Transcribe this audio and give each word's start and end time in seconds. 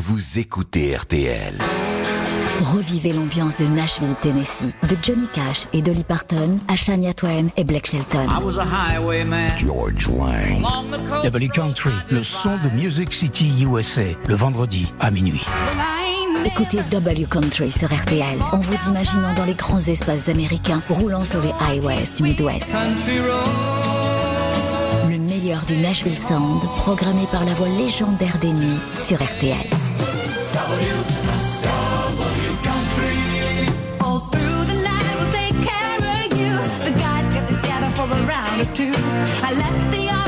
vous 0.00 0.38
écoutez 0.38 0.96
RTL. 0.96 1.58
Revivez 2.62 3.12
l'ambiance 3.12 3.54
de 3.58 3.66
Nashville, 3.66 4.14
Tennessee, 4.22 4.72
de 4.88 4.96
Johnny 5.02 5.28
Cash 5.30 5.66
et 5.74 5.82
Dolly 5.82 6.04
Parton 6.04 6.58
à 6.68 6.76
Shania 6.76 7.12
Twain 7.12 7.48
et 7.58 7.64
Blake 7.64 7.86
Shelton. 7.86 8.26
I 8.30 8.42
was 8.42 8.58
a 8.58 8.64
highwayman. 8.64 9.50
George 9.58 10.08
Lang. 10.08 10.62
W 11.22 11.48
Country, 11.48 11.92
le 12.10 12.22
son 12.22 12.56
de 12.64 12.70
Music 12.70 13.12
City 13.12 13.52
USA, 13.62 14.14
le 14.26 14.34
vendredi 14.34 14.90
à 15.00 15.10
minuit. 15.10 15.44
Écoutez 16.46 16.78
W 16.90 17.26
Country 17.30 17.70
sur 17.70 17.94
RTL 17.94 18.38
en 18.52 18.58
vous 18.58 18.88
imaginant 18.88 19.34
dans 19.34 19.44
les 19.44 19.52
grands 19.52 19.80
espaces 19.80 20.30
américains 20.30 20.80
roulant 20.88 21.26
sur 21.26 21.42
les 21.42 21.52
highways 21.60 22.10
du 22.16 22.22
Midwest. 22.22 22.72
Le 25.10 25.18
meilleur 25.18 25.62
du 25.66 25.76
Nashville 25.76 26.16
Sound, 26.16 26.62
programmé 26.78 27.26
par 27.30 27.44
la 27.44 27.52
voix 27.52 27.68
légendaire 27.68 28.38
des 28.38 28.52
nuits 28.52 28.80
sur 28.98 29.22
RTL. 29.22 29.79
I 38.82 39.52
let 39.52 39.92
the 39.92 40.19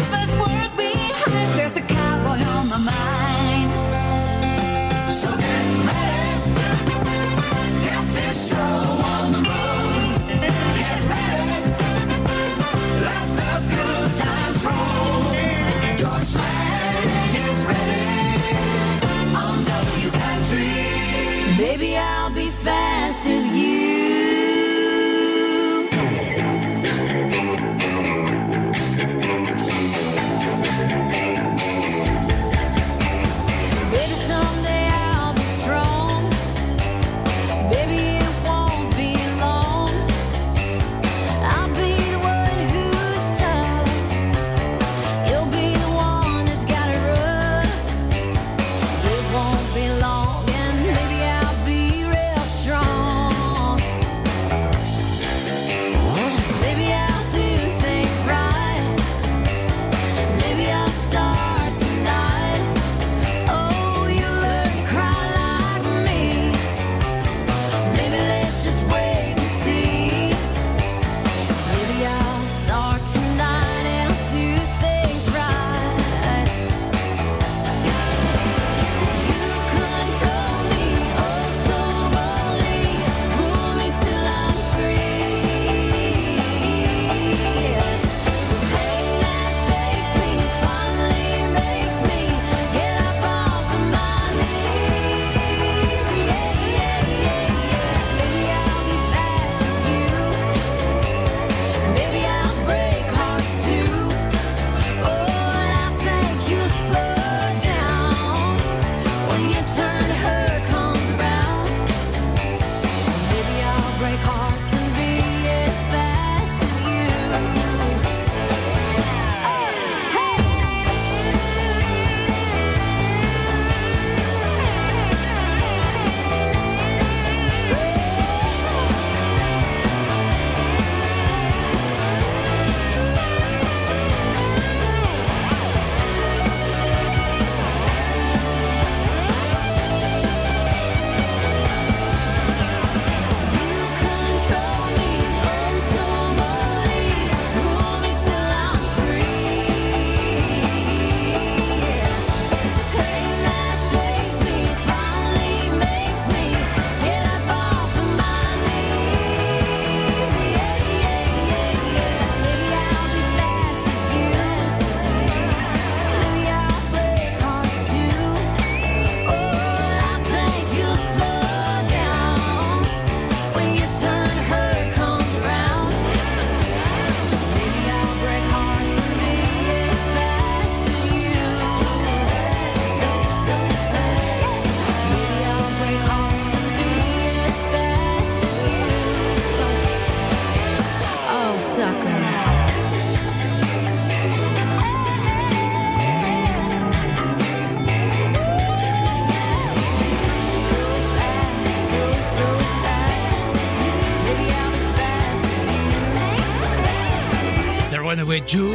June. 208.47 208.72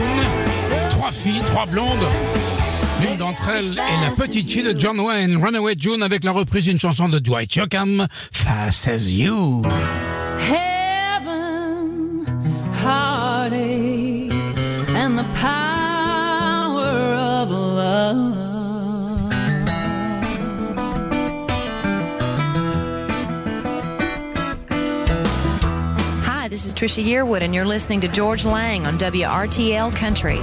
Trois 0.89 1.11
filles, 1.11 1.41
trois 1.47 1.65
blondes. 1.65 2.07
L'une 3.01 3.17
d'entre 3.17 3.49
elles 3.49 3.77
est 3.77 4.01
la 4.05 4.11
petite 4.15 4.51
fille 4.51 4.63
de 4.63 4.79
John 4.79 4.99
Wayne, 4.99 5.37
Runaway 5.37 5.75
June, 5.77 6.03
avec 6.03 6.23
la 6.23 6.31
reprise 6.31 6.65
d'une 6.65 6.79
chanson 6.79 7.09
de 7.09 7.19
Dwight 7.19 7.55
Yoakam, 7.55 8.07
Fast 8.31 8.87
as 8.87 9.07
You. 9.09 9.63
Heaven, 10.39 12.25
heartache, 12.83 14.31
and 14.95 15.17
the 15.17 15.25
power 15.39 15.66
Trisha 26.77 27.03
Yearwood, 27.03 27.41
and 27.41 27.55
you're 27.55 27.65
listening 27.65 27.99
to 28.01 28.07
George 28.07 28.45
Lang 28.45 28.85
on 28.85 28.99
WRTL 28.99 29.95
Country. 29.95 30.37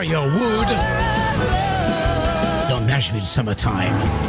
Cheshire 0.00 0.22
Wood 0.22 0.68
The 2.70 2.80
Nashville 2.86 3.20
Summertime. 3.20 4.19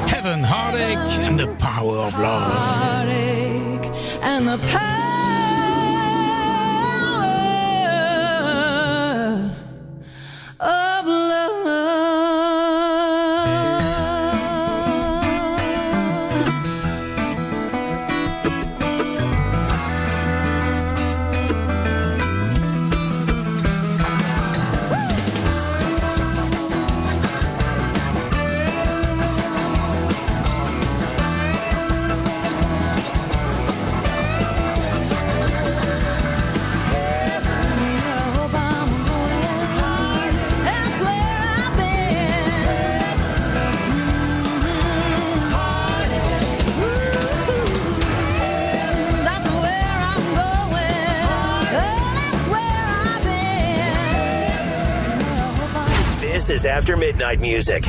After 56.92 57.00
Midnight 57.00 57.40
Music. 57.40 57.86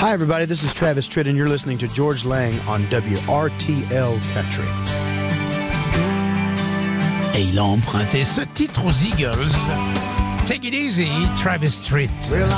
Hi, 0.00 0.12
everybody. 0.12 0.44
This 0.44 0.62
is 0.62 0.74
Travis 0.74 1.08
Tritt, 1.08 1.26
and 1.26 1.34
you're 1.34 1.48
listening 1.48 1.78
to 1.78 1.88
George 1.88 2.26
Lang 2.26 2.52
on 2.68 2.82
WRTL 2.90 4.20
Country. 4.34 4.68
Et 7.34 7.44
il 7.44 7.58
a 7.58 7.64
emprunté 7.64 8.26
ce 8.26 8.42
titre 8.52 8.84
aux 8.84 8.92
Eagles. 9.02 9.50
Take 10.44 10.66
it 10.66 10.74
easy, 10.74 11.10
Travis 11.38 11.80
Tritt. 11.82 12.10
Well, 12.30 12.50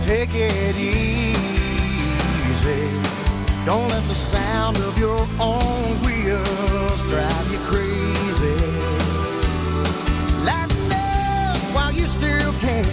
take 0.00 0.34
it 0.34 0.76
easy. 0.76 1.32
Don't 3.64 3.88
let 3.88 4.02
the 4.04 4.14
sound 4.14 4.76
of 4.78 4.98
your 4.98 5.26
own 5.38 6.00
wheels 6.02 7.02
drive 7.08 7.46
you 7.52 7.58
crazy. 7.70 8.56
Lighten 10.44 10.92
up 10.92 11.56
while 11.74 11.92
you 11.92 12.06
still 12.06 12.52
can. 12.60 12.84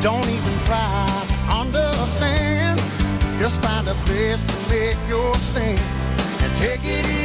Don't 0.00 0.28
even 0.28 0.58
try 0.60 1.06
to 1.28 1.36
understand. 1.60 2.78
Just 3.38 3.60
find 3.62 3.88
a 3.88 3.94
place 4.06 4.42
to 4.44 4.54
make 4.70 4.96
your 5.08 5.34
stand 5.34 5.80
and 6.42 6.56
take 6.56 6.84
it 6.84 7.06
easy. 7.06 7.23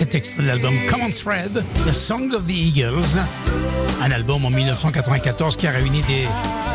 Cet 0.00 0.14
extrait 0.14 0.44
de 0.44 0.46
l'album 0.46 0.72
Common 0.88 1.10
Thread, 1.10 1.62
The 1.86 1.92
Song 1.92 2.32
of 2.32 2.46
the 2.46 2.52
Eagles, 2.52 3.20
un 4.00 4.10
album 4.10 4.46
en 4.46 4.48
1994 4.48 5.58
qui 5.58 5.66
a 5.66 5.72
réuni 5.72 6.00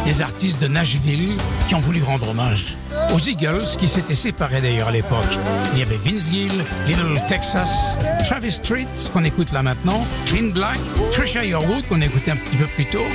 des, 0.05 0.22
artistes 0.22 0.62
de 0.62 0.67
Nashville 0.67 1.36
qui 1.67 1.74
ont 1.74 1.79
voulu 1.79 2.03
rendre 2.03 2.29
hommage 2.29 2.77
aux 3.15 3.20
Eagles 3.20 3.65
qui 3.79 3.88
s'étaient 3.88 4.13
séparés 4.13 4.62
d'ailleurs 4.62 4.89
à 4.89 4.91
l'époque. 4.91 5.25
Il 5.74 5.79
y 5.79 5.82
avait 5.82 5.98
Vince 5.98 6.29
Gill, 6.32 6.51
Little 6.86 7.20
Texas, 7.27 7.98
Travis 8.27 8.51
Street 8.51 8.86
qu'on 9.12 9.24
écoute 9.24 9.51
là 9.51 9.63
maintenant, 9.63 10.05
Clean 10.27 10.51
Black, 10.53 10.77
Trisha 11.12 11.44
Yearwood 11.44 11.88
qu'on 11.89 12.01
écoutait 12.01 12.29
un 12.29 12.38
petit 12.38 12.58
peu 12.58 12.67
plus 12.75 12.86
tôt, 12.86 13.08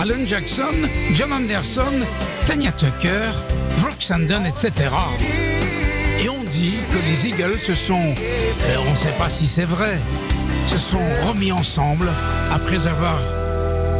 Alan 0.00 0.24
Jackson, 0.26 0.88
John 1.12 1.34
Anderson, 1.34 2.06
Tanya 2.46 2.72
Tucker, 2.72 3.30
Brooks 3.82 4.10
and 4.10 4.20
Dunn, 4.20 4.46
etc. 4.46 4.88
Que 6.60 6.98
les 7.06 7.26
Eagles 7.26 7.58
se 7.58 7.74
sont, 7.74 7.94
euh, 7.94 8.76
on 8.86 8.90
ne 8.90 8.96
sait 8.96 9.14
pas 9.16 9.30
si 9.30 9.48
c'est 9.48 9.64
vrai, 9.64 9.98
se 10.66 10.76
sont 10.76 11.00
remis 11.26 11.52
ensemble 11.52 12.06
après 12.52 12.86
avoir 12.86 13.18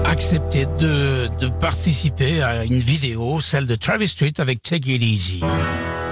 accepté 0.05 0.67
de, 0.79 1.31
de 1.40 1.49
participer 1.49 2.43
à 2.43 2.67
une 2.67 2.81
vidéo, 2.81 3.40
celle 3.40 3.67
de 3.67 3.76
Travis 3.76 4.09
Street 4.09 4.35
avec 4.37 4.61
Take 4.61 4.93
It 4.93 5.02
Easy. 5.02 5.40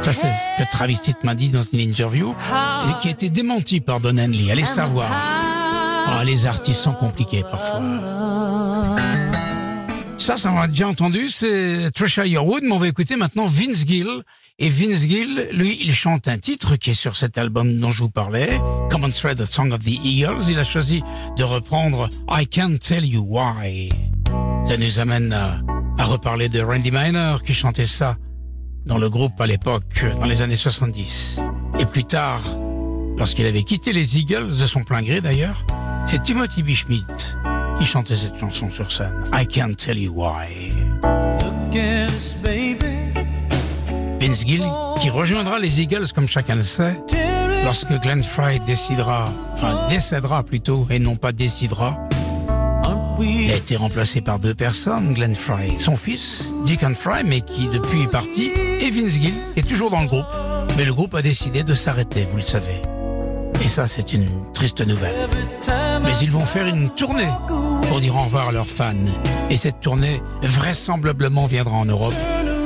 Ça, 0.00 0.14
c'est 0.14 0.22
ce 0.22 0.62
que 0.62 0.70
Travis 0.70 0.96
Street 0.96 1.16
m'a 1.22 1.34
dit 1.34 1.50
dans 1.50 1.64
une 1.70 1.80
interview 1.80 2.30
et 2.30 3.02
qui 3.02 3.08
a 3.08 3.10
été 3.10 3.28
démenti 3.28 3.82
par 3.82 4.00
Don 4.00 4.16
Henley. 4.16 4.50
Allez 4.50 4.64
savoir. 4.64 5.10
Ah, 5.12 6.22
les 6.24 6.46
artistes 6.46 6.80
sont 6.80 6.94
compliqués 6.94 7.42
parfois. 7.42 7.82
Ça, 10.16 10.38
ça 10.38 10.50
on 10.50 10.60
l'a 10.60 10.68
déjà 10.68 10.88
entendu, 10.88 11.28
c'est 11.28 11.90
Trisha 11.94 12.24
Yearwood, 12.24 12.62
mais 12.62 12.72
on 12.72 12.78
va 12.78 12.88
écouter 12.88 13.16
maintenant 13.16 13.44
Vince 13.44 13.84
Gill. 13.86 14.22
Et 14.60 14.70
Vince 14.70 15.02
Gill, 15.02 15.48
lui, 15.52 15.78
il 15.84 15.94
chante 15.94 16.26
un 16.26 16.36
titre 16.36 16.74
qui 16.74 16.90
est 16.90 16.94
sur 16.94 17.16
cet 17.16 17.38
album 17.38 17.78
dont 17.78 17.92
je 17.92 18.00
vous 18.00 18.10
parlais, 18.10 18.58
Common 18.90 19.08
Thread, 19.10 19.38
The 19.38 19.44
Song 19.44 19.70
of 19.70 19.84
the 19.84 20.04
Eagles. 20.04 20.46
Il 20.48 20.58
a 20.58 20.64
choisi 20.64 21.00
de 21.36 21.44
reprendre 21.44 22.08
I 22.28 22.44
Can't 22.44 22.78
Tell 22.78 23.04
You 23.04 23.24
Why. 23.24 23.88
Ça 24.66 24.76
nous 24.76 24.98
amène 24.98 25.32
à, 25.32 25.60
à 25.96 26.04
reparler 26.04 26.48
de 26.48 26.60
Randy 26.60 26.90
Miner 26.90 27.36
qui 27.46 27.54
chantait 27.54 27.84
ça 27.84 28.16
dans 28.84 28.98
le 28.98 29.08
groupe 29.08 29.40
à 29.40 29.46
l'époque, 29.46 30.04
dans 30.18 30.26
les 30.26 30.42
années 30.42 30.56
70. 30.56 31.38
Et 31.78 31.86
plus 31.86 32.02
tard, 32.02 32.42
lorsqu'il 33.16 33.46
avait 33.46 33.62
quitté 33.62 33.92
les 33.92 34.18
Eagles, 34.18 34.56
de 34.56 34.66
son 34.66 34.82
plein 34.82 35.02
gré 35.02 35.20
d'ailleurs, 35.20 35.64
c'est 36.08 36.20
Timothy 36.24 36.64
B. 36.64 36.70
Schmidt 36.70 37.36
qui 37.78 37.86
chantait 37.86 38.16
cette 38.16 38.36
chanson 38.36 38.68
sur 38.70 38.90
scène. 38.90 39.22
I 39.32 39.46
can't 39.46 39.76
tell 39.76 39.96
you 39.96 40.12
why. 40.12 40.72
Vince 44.20 44.44
Gill, 44.44 44.64
qui 45.00 45.10
rejoindra 45.10 45.58
les 45.58 45.80
Eagles 45.80 46.08
comme 46.12 46.26
chacun 46.26 46.56
le 46.56 46.62
sait, 46.62 47.00
lorsque 47.64 47.92
Glenn 48.00 48.22
Fry 48.22 48.58
décidera, 48.66 49.26
enfin 49.54 49.86
décédera 49.88 50.42
plutôt, 50.42 50.86
et 50.90 50.98
non 50.98 51.16
pas 51.16 51.32
décidera. 51.32 51.98
A 53.20 53.56
été 53.56 53.76
remplacé 53.76 54.20
par 54.20 54.38
deux 54.38 54.54
personnes, 54.54 55.14
Glenn 55.14 55.34
Fry, 55.34 55.78
son 55.78 55.96
fils, 55.96 56.50
Deacon 56.66 56.94
Fry, 56.94 57.22
mais 57.24 57.40
qui 57.40 57.68
depuis 57.68 58.02
est 58.02 58.10
parti, 58.10 58.50
et 58.80 58.90
Vince 58.90 59.12
Gill, 59.12 59.34
est 59.56 59.66
toujours 59.66 59.90
dans 59.90 60.00
le 60.00 60.06
groupe. 60.06 60.26
Mais 60.76 60.84
le 60.84 60.94
groupe 60.94 61.14
a 61.14 61.22
décidé 61.22 61.64
de 61.64 61.74
s'arrêter, 61.74 62.26
vous 62.30 62.38
le 62.38 62.42
savez. 62.42 62.82
Et 63.64 63.68
ça, 63.68 63.88
c'est 63.88 64.12
une 64.12 64.28
triste 64.52 64.86
nouvelle. 64.86 65.14
Mais 66.04 66.12
ils 66.22 66.30
vont 66.30 66.46
faire 66.46 66.66
une 66.66 66.90
tournée 66.90 67.28
pour 67.88 68.00
dire 68.00 68.14
au 68.16 68.22
revoir 68.22 68.48
à 68.48 68.52
leurs 68.52 68.66
fans. 68.66 68.94
Et 69.50 69.56
cette 69.56 69.80
tournée, 69.80 70.22
vraisemblablement, 70.42 71.46
viendra 71.46 71.76
en 71.76 71.84
Europe 71.84 72.14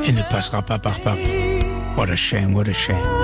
et 0.04 0.12
ne 0.12 0.22
passera 0.30 0.62
pas 0.62 0.78
par 0.78 0.98
Paris. 1.00 1.60
What 1.96 2.10
a 2.10 2.16
shame, 2.16 2.54
what 2.54 2.68
a 2.68 2.72
shame. 2.72 3.21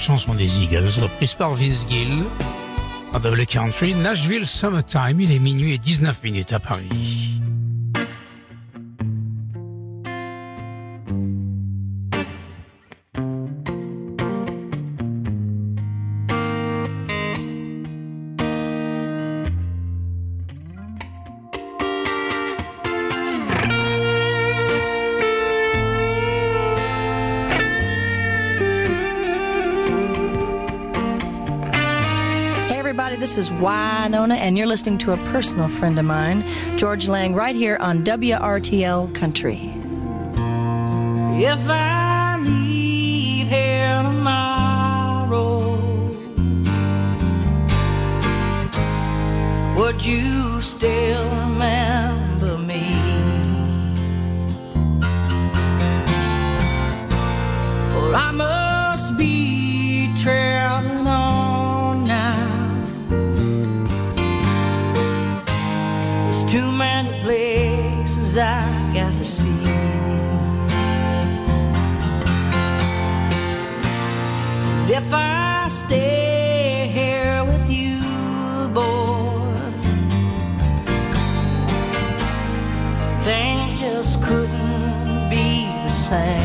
Chanson 0.00 0.34
des 0.34 0.62
Eagles, 0.62 0.90
reprise 1.00 1.34
par 1.34 1.54
Vince 1.54 1.86
Gill. 1.88 2.24
Double 3.12 3.44
country, 3.44 3.94
Nashville 3.94 4.46
Summertime, 4.46 5.20
il 5.20 5.32
est 5.32 5.38
minuit 5.38 5.74
et 5.74 5.78
19 5.78 6.22
minutes 6.22 6.52
à 6.52 6.60
Paris. 6.60 7.39
This 33.30 33.48
is 33.48 33.50
Wynonna, 33.60 34.34
and 34.34 34.58
you're 34.58 34.66
listening 34.66 34.98
to 34.98 35.12
a 35.12 35.16
personal 35.30 35.68
friend 35.68 35.96
of 36.00 36.04
mine, 36.04 36.44
George 36.76 37.06
Lang, 37.06 37.32
right 37.32 37.54
here 37.54 37.76
on 37.76 38.02
WRTL 38.02 39.14
Country. 39.14 39.72
If 41.40 41.60
I 41.68 42.38
leave 42.42 43.46
here 43.46 44.02
tomorrow, 44.02 45.60
would 49.78 50.04
you 50.04 50.60
still 50.60 51.30
remember 51.30 52.58
me? 52.58 52.82
For 57.92 58.12
I 58.12 58.32
must 58.32 58.59
if 75.10 75.14
I 75.14 75.66
stay 75.68 76.88
here 76.92 77.44
with 77.44 77.68
you, 77.68 77.98
boy. 78.72 79.56
Things 83.22 83.80
just 83.80 84.22
couldn't 84.22 85.28
be 85.28 85.66
the 85.82 85.88
same. 85.88 86.39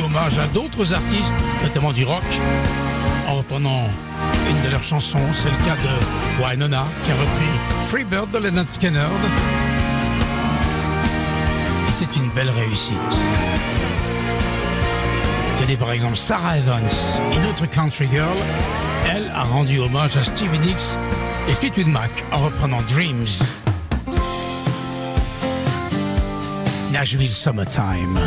Hommage 0.00 0.38
à 0.38 0.46
d'autres 0.48 0.92
artistes, 0.92 1.34
notamment 1.62 1.92
du 1.92 2.04
rock, 2.04 2.24
en 3.28 3.34
reprenant 3.34 3.88
une 4.48 4.62
de 4.66 4.70
leurs 4.70 4.82
chansons. 4.82 5.18
C'est 5.42 5.50
le 5.50 5.56
cas 5.66 5.76
de 5.76 6.42
Wynonna, 6.42 6.84
qui 7.04 7.12
a 7.12 7.14
repris 7.14 7.88
Freebird 7.88 8.30
de 8.30 8.38
Leonard 8.38 8.66
Skinner. 8.72 9.08
C'est 11.92 12.16
une 12.16 12.28
belle 12.30 12.50
réussite. 12.50 12.96
Tenez 15.60 15.76
par 15.76 15.92
exemple 15.92 16.16
Sarah 16.16 16.58
Evans, 16.58 16.82
une 17.32 17.46
autre 17.46 17.66
country 17.66 18.08
girl. 18.10 18.36
Elle 19.10 19.30
a 19.34 19.44
rendu 19.44 19.78
hommage 19.78 20.16
à 20.16 20.24
Stevie 20.24 20.58
Nicks 20.58 20.98
et 21.48 21.54
Fleetwood 21.54 21.86
Mac 21.86 22.10
en 22.32 22.38
reprenant 22.38 22.82
Dreams. 22.88 23.26
Nashville 26.90 27.28
Summertime, 27.28 28.18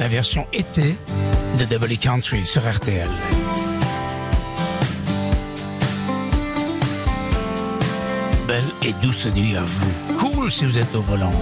la 0.00 0.08
version 0.08 0.46
été 0.54 0.96
de 1.58 1.64
Double 1.66 1.94
Country 1.98 2.46
sur 2.46 2.62
RTL. 2.62 3.06
Belle 8.48 8.64
et 8.82 8.94
douce 9.02 9.26
nuit 9.26 9.56
à 9.56 9.62
vous. 9.62 10.16
Cool 10.18 10.50
si 10.50 10.64
vous 10.64 10.78
êtes 10.78 10.94
au 10.94 11.02
volant. 11.02 11.32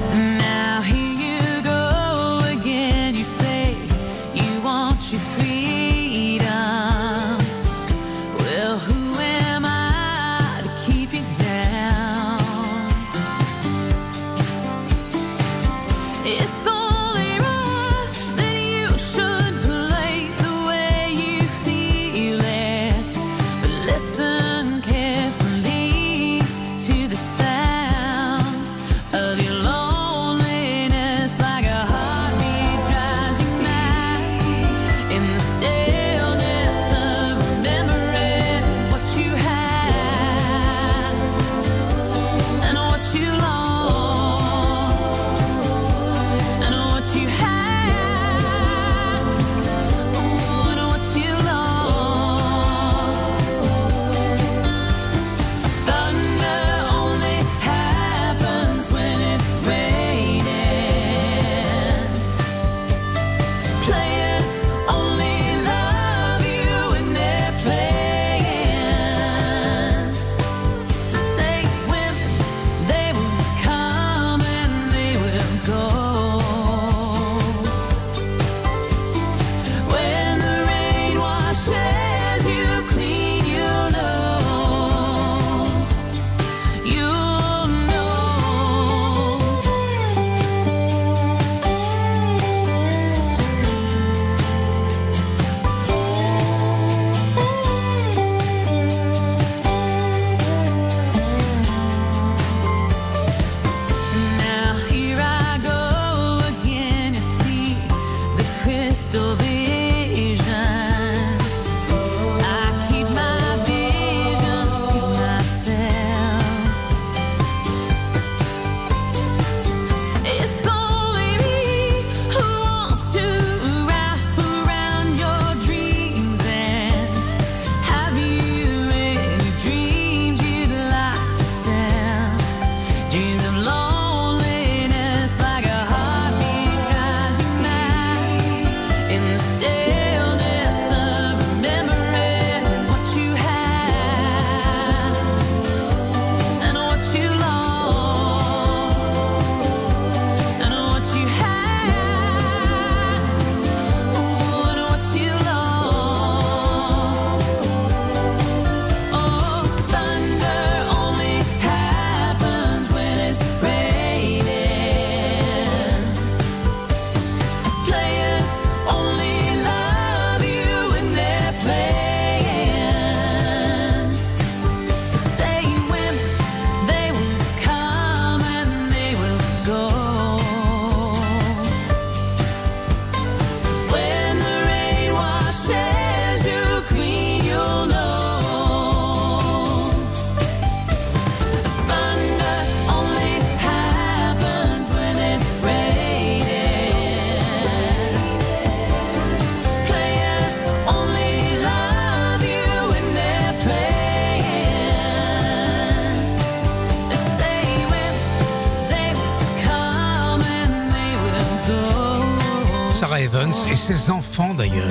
Ses 213.89 214.11
enfants 214.11 214.53
d'ailleurs, 214.53 214.85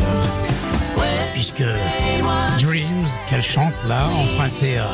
puisque 1.36 1.64
Dreams 2.60 3.06
qu'elle 3.30 3.44
chante 3.44 3.76
là, 3.88 4.08
emprunté 4.08 4.80
à, 4.80 4.88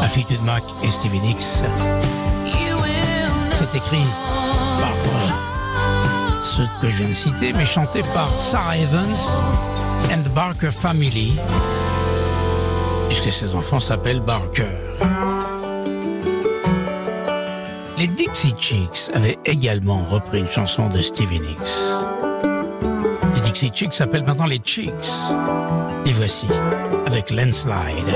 à 0.00 0.08
Fleetwood 0.08 0.40
Mac 0.42 0.62
et 0.82 0.90
Stevie 0.90 1.20
Nicks, 1.20 1.60
c'est 3.50 3.74
écrit 3.76 4.06
par 4.80 4.94
euh, 4.94 6.42
ceux 6.42 6.66
que 6.80 6.88
je 6.88 6.96
viens 6.96 7.08
de 7.08 7.14
citer, 7.14 7.52
mais 7.52 7.66
chanté 7.66 8.02
par 8.14 8.30
Sarah 8.38 8.78
Evans 8.78 9.18
and 10.10 10.22
the 10.22 10.32
Barker 10.32 10.70
Family, 10.72 11.34
puisque 13.10 13.30
ses 13.30 13.54
enfants 13.54 13.80
s'appellent 13.80 14.22
Barker. 14.22 14.78
Les 17.98 18.06
Dixie 18.06 18.54
Chicks 18.58 19.10
avaient 19.12 19.38
également 19.44 20.02
repris 20.08 20.38
une 20.38 20.50
chanson 20.50 20.88
de 20.88 21.02
Stevie 21.02 21.40
Nicks. 21.40 22.01
Dixie 23.52 23.70
Chicks 23.74 23.92
s'appellent 23.92 24.24
maintenant 24.24 24.46
les 24.46 24.62
Chicks. 24.64 25.12
Les 26.06 26.12
voici 26.12 26.46
avec 27.04 27.30
Landslide. 27.30 28.08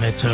Metals 0.00 0.30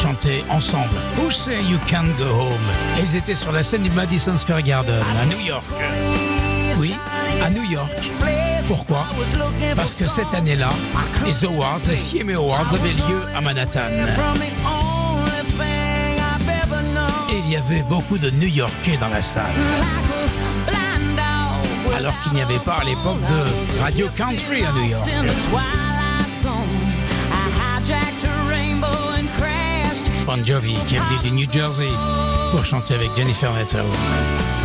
chantaient 0.00 0.44
ensemble 0.50 0.94
Who 1.18 1.30
Say 1.30 1.62
You 1.62 1.78
Can't 1.86 2.16
Go 2.18 2.24
Home. 2.24 3.02
Ils 3.02 3.16
étaient 3.16 3.34
sur 3.34 3.52
la 3.52 3.62
scène 3.62 3.82
du 3.82 3.90
Madison 3.90 4.36
Square 4.38 4.62
Garden 4.62 5.02
à 5.20 5.24
New 5.26 5.40
York. 5.40 5.68
Oui, 6.78 6.94
à 7.44 7.50
New 7.50 7.64
York. 7.64 7.90
Pourquoi? 8.68 9.06
Parce 9.74 9.94
que 9.94 10.08
cette 10.08 10.32
année-là, 10.34 10.70
les 11.24 11.44
Awards, 11.44 11.80
les 11.88 11.96
CMA 11.96 12.34
Awards 12.34 12.72
avaient 12.72 12.92
lieu 12.92 13.22
à 13.34 13.40
Manhattan. 13.40 13.90
Et 17.30 17.38
il 17.44 17.50
y 17.50 17.56
avait 17.56 17.82
beaucoup 17.82 18.18
de 18.18 18.30
New 18.30 18.48
Yorkais 18.48 18.96
dans 19.00 19.08
la 19.08 19.22
salle. 19.22 19.44
Alors 21.96 22.14
qu'il 22.22 22.32
n'y 22.32 22.42
avait 22.42 22.58
pas 22.58 22.78
à 22.80 22.84
l'époque 22.84 23.20
de 23.20 23.80
Radio 23.80 24.08
Country 24.16 24.64
à 24.64 24.72
New 24.72 24.84
York. 24.90 25.08
Jovi 30.44 30.74
qui 30.88 30.96
est 30.96 30.98
venu 30.98 31.18
du 31.22 31.30
New 31.32 31.52
Jersey 31.52 31.88
pour 32.50 32.64
chanter 32.64 32.94
avec 32.94 33.10
Jennifer 33.16 33.52
Nettles. 33.52 34.55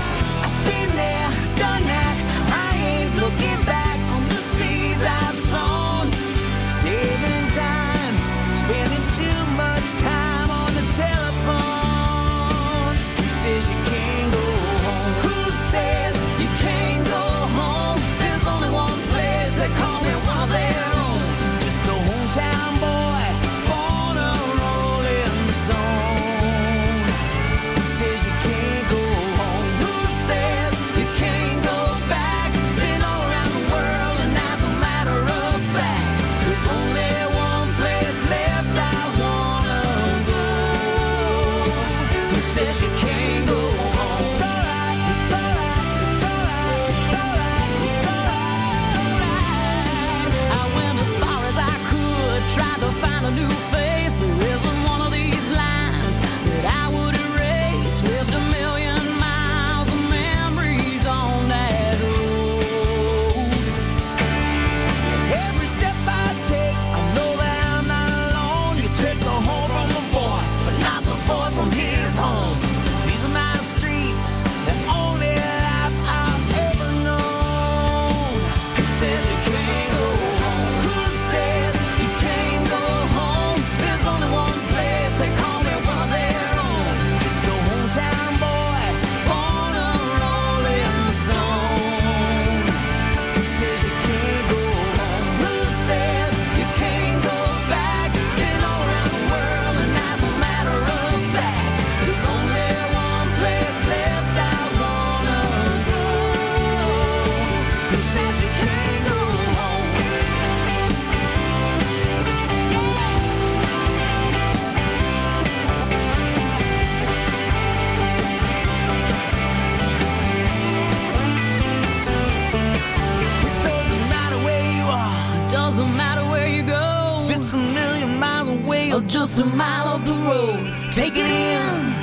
Just 129.12 129.39
a 129.39 129.45
mile 129.45 129.89
up 129.89 130.05
the 130.05 130.14
road. 130.14 130.74
Take 130.89 131.18
it 131.18 131.26
in, 131.26 131.93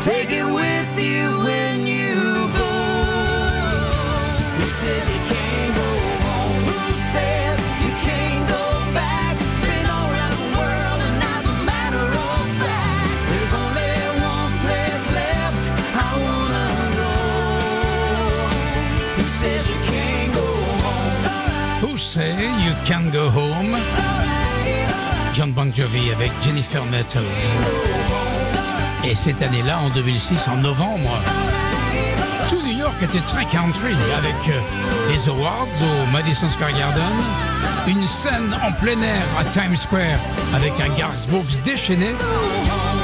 take 0.00 0.30
it 0.30 0.46
with 0.46 0.98
you 0.98 1.28
when 1.44 1.86
you 1.86 2.14
go. 2.56 2.72
Who 4.56 4.66
says 4.80 5.04
you 5.12 5.20
can't 5.28 5.74
go 5.76 5.88
home? 6.24 6.64
Who 6.72 6.80
says 7.12 7.60
you 7.84 7.92
can't 8.08 8.48
go 8.48 8.64
back? 8.96 9.36
Been 9.60 9.84
all 9.84 10.08
around 10.10 10.32
the 10.40 10.48
world, 10.56 11.00
and 11.04 11.22
as 11.36 11.44
a 11.44 11.56
matter 11.68 12.06
of 12.32 12.44
fact, 12.62 13.12
there's 13.28 13.52
only 13.64 13.92
one 14.24 14.54
place 14.64 15.04
left 15.20 15.62
I 16.00 16.10
wanna 16.24 16.68
go. 16.96 17.12
Who 19.20 19.24
says 19.36 19.62
you 19.68 19.78
can't 19.84 20.32
go 20.32 20.46
home? 20.80 21.84
Who 21.84 21.92
you 22.64 22.74
can 22.86 23.10
go 23.12 23.28
home? 23.28 24.13
John 25.34 25.50
Bon 25.50 25.74
Jovi 25.74 26.12
avec 26.12 26.30
Jennifer 26.44 26.84
Nettles. 26.86 27.20
Et 29.04 29.16
cette 29.16 29.42
année-là, 29.42 29.80
en 29.80 29.88
2006, 29.90 30.46
en 30.46 30.58
novembre, 30.58 31.10
tout 32.48 32.62
New 32.62 32.78
York 32.78 32.94
était 33.02 33.20
très 33.20 33.44
country 33.46 33.94
avec 34.16 34.48
euh, 34.48 34.60
les 35.12 35.28
awards 35.28 35.66
au 35.82 36.12
Madison 36.12 36.48
Square 36.50 36.72
Garden, 36.72 37.12
une 37.88 38.06
scène 38.06 38.54
en 38.64 38.70
plein 38.80 39.00
air 39.02 39.24
à 39.36 39.44
Times 39.44 39.76
Square 39.76 40.20
avec 40.54 40.72
un 40.80 40.94
Garth 40.96 41.28
Brooks 41.28 41.60
déchaîné 41.64 42.14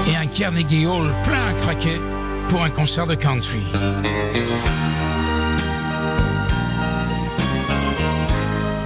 et 0.09 0.17
un 0.17 0.27
Carnegie 0.27 0.87
Hall 0.87 1.13
plein 1.25 1.49
à 1.49 1.53
craquer 1.65 2.01
pour 2.49 2.63
un 2.63 2.71
concert 2.71 3.09
de 3.09 3.17
country. 3.17 3.65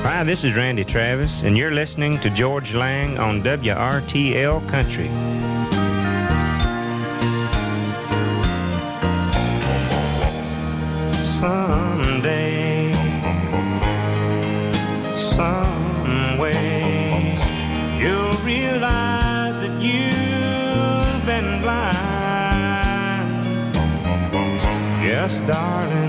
Hi, 0.04 0.22
this 0.22 0.44
is 0.44 0.54
Randy 0.54 0.84
Travis, 0.84 1.42
and 1.44 1.56
you're 1.56 1.70
listening 1.70 2.18
to 2.18 2.28
Georges 2.28 2.74
Lang 2.74 3.18
on 3.18 3.40
WRTL 3.40 4.68
Country. 4.68 5.08
Someday, 11.14 12.92
some 15.16 16.36
way, 16.38 17.38
you'll 17.98 18.36
realize 18.44 19.58
that 19.58 19.80
you've 19.80 21.24
been 21.24 21.62
blind. 21.62 21.94
Yes, 25.02 25.38
darling, 25.46 26.03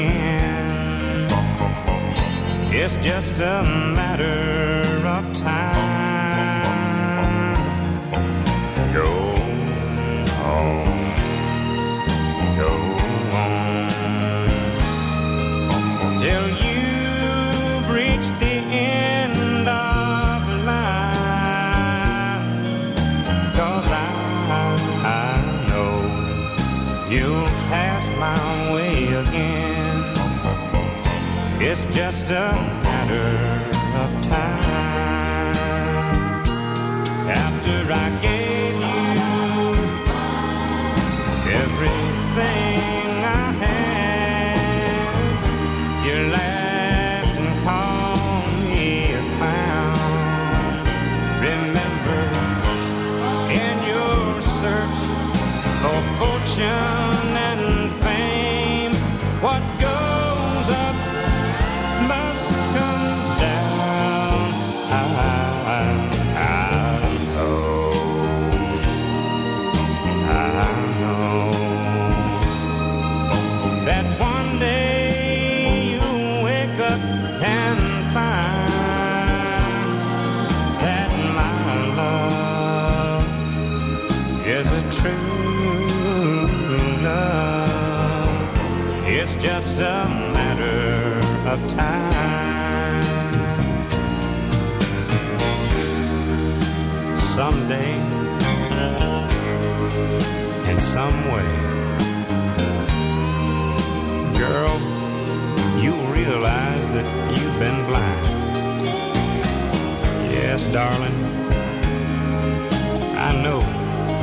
again. 0.00 1.28
It's 2.72 2.96
just 2.96 3.38
a 3.40 3.62
matter 3.94 5.06
of 5.06 5.34
time. 5.34 5.59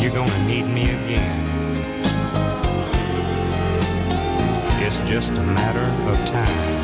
You're 0.07 0.15
gonna 0.15 0.47
need 0.47 0.63
me 0.63 0.83
again. 0.83 1.43
It's 4.81 4.99
just 4.99 5.31
a 5.31 5.43
matter 5.43 6.09
of 6.09 6.25
time. 6.25 6.76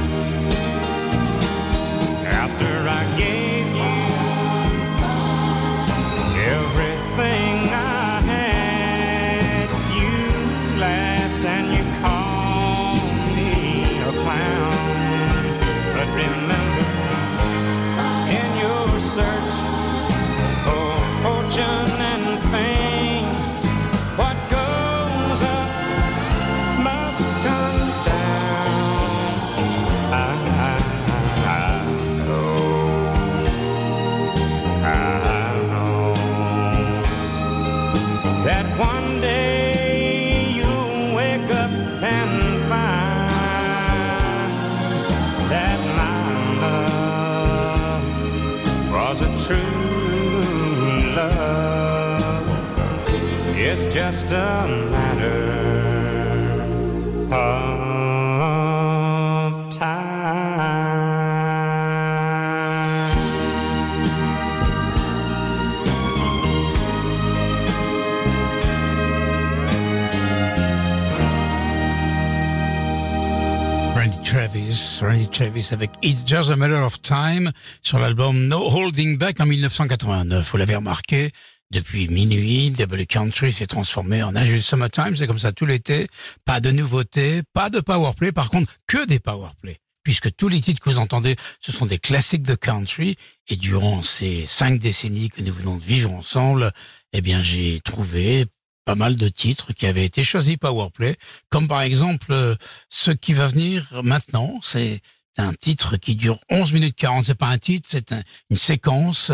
Randy 73.95 74.21
Travis, 74.23 74.99
Randy 75.01 75.27
Travis 75.27 75.67
avec 75.71 75.91
It's 76.01 76.23
Just 76.25 76.49
a 76.49 76.55
Matter 76.55 76.75
of 76.75 77.01
Time 77.01 77.51
sur 77.81 77.99
l'album 77.99 78.47
No 78.47 78.69
Holding 78.69 79.17
Back 79.17 79.39
en 79.39 79.45
1989. 79.45 80.49
Vous 80.51 80.57
l'avez 80.57 80.75
remarqué, 80.75 81.31
depuis 81.73 82.07
minuit, 82.07 82.69
Double 82.71 83.05
Country 83.05 83.51
s'est 83.51 83.65
transformé 83.65 84.21
en 84.23 84.31
Nashville 84.31 84.63
Summertime. 84.63 85.15
C'est 85.17 85.27
comme 85.27 85.39
ça 85.39 85.51
tout 85.51 85.65
l'été. 85.65 86.07
Pas 86.45 86.59
de 86.59 86.71
nouveautés, 86.71 87.41
pas 87.53 87.69
de 87.69 87.79
powerplay. 87.79 88.31
Par 88.31 88.49
contre, 88.49 88.71
que 88.87 89.05
des 89.05 89.19
powerplay. 89.19 89.77
puisque 90.03 90.35
tous 90.35 90.49
les 90.49 90.59
titres 90.59 90.81
que 90.81 90.89
vous 90.89 90.97
entendez, 90.97 91.37
ce 91.61 91.71
sont 91.71 91.85
des 91.85 91.97
classiques 91.97 92.43
de 92.43 92.55
country. 92.55 93.15
Et 93.47 93.55
durant 93.55 94.01
ces 94.01 94.45
cinq 94.45 94.77
décennies 94.79 95.29
que 95.29 95.41
nous 95.41 95.53
venons 95.53 95.77
de 95.77 95.83
vivre 95.83 96.13
ensemble, 96.13 96.71
eh 97.13 97.21
bien, 97.21 97.41
j'ai 97.41 97.79
trouvé 97.81 98.45
pas 98.85 98.95
mal 98.95 99.15
de 99.15 99.29
titres 99.29 99.71
qui 99.71 99.85
avaient 99.85 100.03
été 100.05 100.25
choisis 100.25 100.57
par 100.57 100.75
Warplay, 100.75 101.15
comme 101.49 101.69
par 101.69 101.81
exemple 101.81 102.33
euh, 102.33 102.55
ce 102.89 103.11
qui 103.11 103.31
va 103.31 103.47
venir 103.47 103.87
maintenant. 104.03 104.59
C'est 104.61 104.99
un 105.37 105.53
titre 105.53 105.95
qui 105.95 106.15
dure 106.15 106.37
11 106.49 106.73
minutes 106.73 106.97
40. 106.97 107.25
C'est 107.25 107.35
pas 107.35 107.47
un 107.47 107.57
titre, 107.57 107.87
c'est 107.89 108.11
un- 108.11 108.23
une 108.49 108.57
séquence 108.57 109.31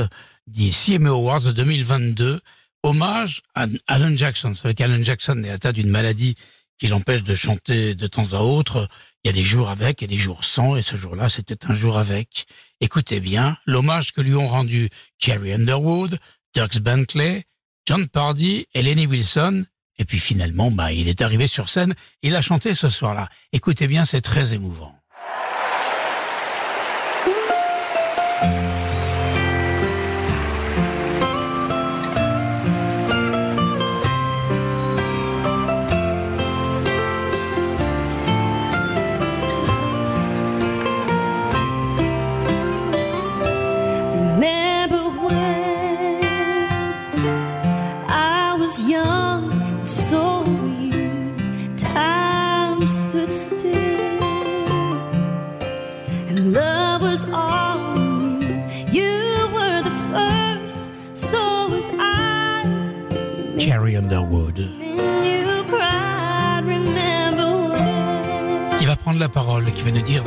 des 0.49 0.71
CMA 0.71 1.09
Awards 1.09 1.41
de 1.41 1.51
2022. 1.51 2.41
Hommage 2.83 3.41
à 3.55 3.65
Alan 3.87 4.15
Jackson. 4.15 4.49
Vous 4.49 4.55
savez 4.55 4.73
qu'Alan 4.73 5.01
Jackson 5.01 5.43
est 5.43 5.49
atteint 5.49 5.73
d'une 5.73 5.89
maladie 5.89 6.35
qui 6.77 6.87
l'empêche 6.87 7.23
de 7.23 7.35
chanter 7.35 7.93
de 7.93 8.07
temps 8.07 8.33
à 8.33 8.39
autre. 8.39 8.87
Il 9.23 9.27
y 9.27 9.29
a 9.31 9.33
des 9.33 9.43
jours 9.43 9.69
avec 9.69 10.01
et 10.01 10.07
des 10.07 10.17
jours 10.17 10.45
sans, 10.45 10.77
et 10.77 10.81
ce 10.81 10.95
jour-là, 10.95 11.27
c'était 11.27 11.65
un 11.69 11.75
jour 11.75 11.97
avec. 11.97 12.45
Écoutez 12.79 13.19
bien, 13.19 13.57
l'hommage 13.65 14.13
que 14.13 14.21
lui 14.21 14.33
ont 14.33 14.45
rendu 14.45 14.89
Carrie 15.19 15.51
Underwood, 15.51 16.17
Dux 16.55 16.79
Bentley, 16.79 17.43
John 17.85 18.07
Pardy 18.07 18.65
et 18.73 18.81
Lenny 18.81 19.07
Wilson. 19.07 19.65
Et 19.97 20.05
puis 20.05 20.19
finalement, 20.19 20.71
bah, 20.71 20.93
il 20.93 21.09
est 21.09 21.21
arrivé 21.21 21.47
sur 21.47 21.67
scène, 21.67 21.93
il 22.21 22.33
a 22.35 22.41
chanté 22.41 22.73
ce 22.73 22.87
soir-là. 22.87 23.27
Écoutez 23.51 23.87
bien, 23.87 24.05
c'est 24.05 24.21
très 24.21 24.53
émouvant. 24.53 24.95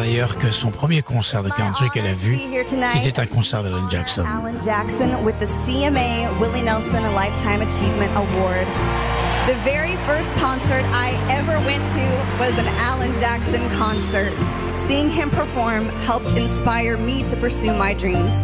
D'ailleurs 0.03 0.37
que 0.37 0.51
son 0.51 0.71
premier 0.71 1.01
concert 1.01 1.45
de 1.45 1.49
country 1.49 1.89
qu'elle 1.91 2.07
a 2.07 2.15
vu, 2.15 2.37
c'était 3.03 3.21
un 3.21 3.27
concert 3.27 3.63
d'Alan 3.63 3.89
Jackson. 3.89 4.25
Alan 4.27 4.59
Jackson 4.65 5.23
with 5.25 5.39
the 5.39 5.47
CMA 5.47 6.29
Willie 6.41 6.63
Nelson 6.63 7.03
Lifetime 7.15 7.63
Achievement 7.63 8.11
Award. 8.17 8.67
The 9.47 9.55
very 9.65 9.95
first 10.09 10.29
concert 10.41 10.85
I 10.93 11.15
ever 11.31 11.57
went 11.67 11.85
to 11.95 12.05
was 12.41 12.59
an 12.59 12.67
Alan 12.81 13.13
Jackson 13.21 13.63
concert. 13.79 14.33
Seeing 14.77 15.09
him 15.09 15.31
perform 15.31 15.85
helped 16.07 16.33
inspire 16.33 16.97
me 16.97 17.23
to 17.25 17.37
pursue 17.37 17.73
my 17.73 17.95
dreams. 17.95 18.35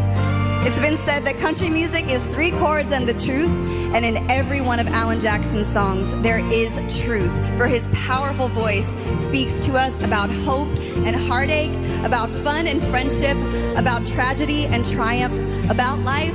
It's 0.64 0.78
been 0.78 0.96
said 0.96 1.24
that 1.24 1.38
country 1.38 1.70
music 1.70 2.08
is 2.08 2.24
three 2.26 2.52
chords 2.52 2.92
and 2.92 3.08
the 3.08 3.14
truth, 3.14 3.50
and 3.94 4.04
in 4.04 4.30
every 4.30 4.60
one 4.60 4.78
of 4.78 4.86
Alan 4.88 5.20
Jackson's 5.20 5.66
songs, 5.66 6.14
there 6.16 6.38
is 6.52 6.74
truth. 7.02 7.34
For 7.56 7.66
his 7.66 7.88
powerful 7.92 8.48
voice 8.48 8.94
speaks 9.16 9.54
to 9.66 9.76
us 9.76 10.02
about 10.02 10.30
hope 10.30 10.68
and 11.06 11.16
heartache, 11.16 11.74
about 12.04 12.28
fun 12.30 12.66
and 12.66 12.82
friendship, 12.82 13.36
about 13.76 14.06
tragedy 14.06 14.66
and 14.66 14.84
triumph, 14.84 15.34
about 15.70 15.98
life 16.00 16.34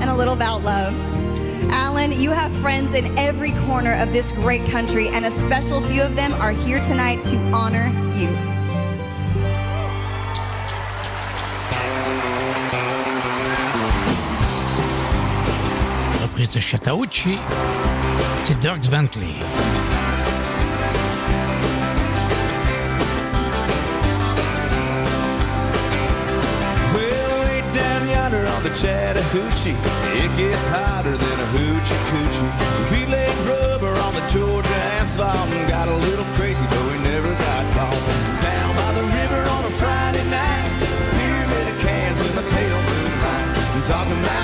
and 0.00 0.10
a 0.10 0.14
little 0.14 0.34
about 0.34 0.62
love. 0.62 0.94
Alan, 1.70 2.12
you 2.12 2.30
have 2.30 2.52
friends 2.56 2.94
in 2.94 3.16
every 3.18 3.52
corner 3.66 3.94
of 3.94 4.12
this 4.12 4.32
great 4.32 4.64
country, 4.66 5.08
and 5.08 5.24
a 5.24 5.30
special 5.30 5.80
few 5.82 6.02
of 6.02 6.14
them 6.16 6.32
are 6.34 6.52
here 6.52 6.82
tonight 6.82 7.22
to 7.24 7.36
honor 7.52 7.86
you. 8.16 8.53
Reprise 16.34 16.50
de 16.50 16.58
Chattahoochee, 16.58 17.38
c'est 18.44 18.58
Dierks 18.58 18.88
Bentley. 18.90 19.36
The 28.64 28.70
Chattahoochee, 28.70 29.76
it 30.16 30.36
gets 30.38 30.66
hotter 30.68 31.10
than 31.10 31.38
a 31.38 31.48
hoochie 31.52 32.00
coochie. 32.10 32.50
We 32.90 33.04
laid 33.06 33.36
rubber 33.46 33.92
on 34.00 34.14
the 34.14 34.26
Georgia 34.26 34.74
asphalt 34.98 35.36
and 35.50 35.68
got 35.68 35.86
a 35.86 35.94
little 35.94 36.24
crazy, 36.32 36.64
but 36.66 36.82
we 36.90 36.98
never 37.04 37.28
got 37.28 37.64
caught. 37.74 38.02
Down 38.40 38.74
by 38.74 38.92
the 38.94 39.04
river 39.04 39.48
on 39.50 39.64
a 39.66 39.70
Friday 39.70 40.24
night, 40.30 40.80
pyramid 41.12 41.68
of 41.68 41.78
cans 41.80 42.20
in 42.22 42.34
the 42.34 42.42
pale 42.50 42.80
moonlight. 42.80 43.58
I'm 43.76 43.84
talking 43.84 44.18
about 44.24 44.43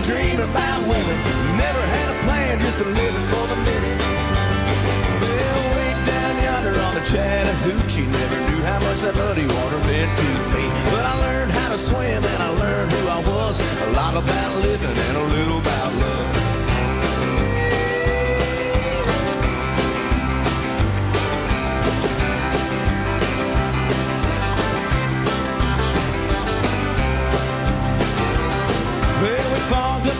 and 0.00 0.08
dreaming 0.08 0.40
about 0.40 0.80
women. 0.82 1.18
Never 1.56 1.82
had 1.82 2.08
a 2.10 2.18
plan, 2.24 2.58
just 2.60 2.78
a 2.78 2.84
living 2.84 3.26
for 3.28 3.46
the 3.48 3.56
minute. 3.56 4.00
Well, 5.20 5.60
way 5.76 5.92
down 6.06 6.34
yonder 6.44 6.80
on 6.80 6.94
the 6.94 7.04
Chattahoochee, 7.04 8.06
never 8.06 8.38
knew 8.50 8.62
how 8.64 8.80
much 8.80 9.00
that 9.00 9.14
muddy 9.14 9.46
water 9.46 9.78
meant 9.88 10.12
to 10.18 10.28
me. 10.54 10.64
But 10.92 11.04
I 11.04 11.14
learned 11.20 11.52
how 11.52 11.72
to 11.72 11.78
swim 11.78 12.24
and 12.24 12.42
I 12.42 12.50
learned 12.50 12.92
who 12.92 13.08
I 13.08 13.20
was. 13.20 13.60
A 13.60 13.90
lot 13.92 14.16
about 14.16 14.62
living 14.62 14.96
and 14.96 15.16
a 15.16 15.24
little 15.24 15.58
about 15.58 15.94
love. 15.94 16.39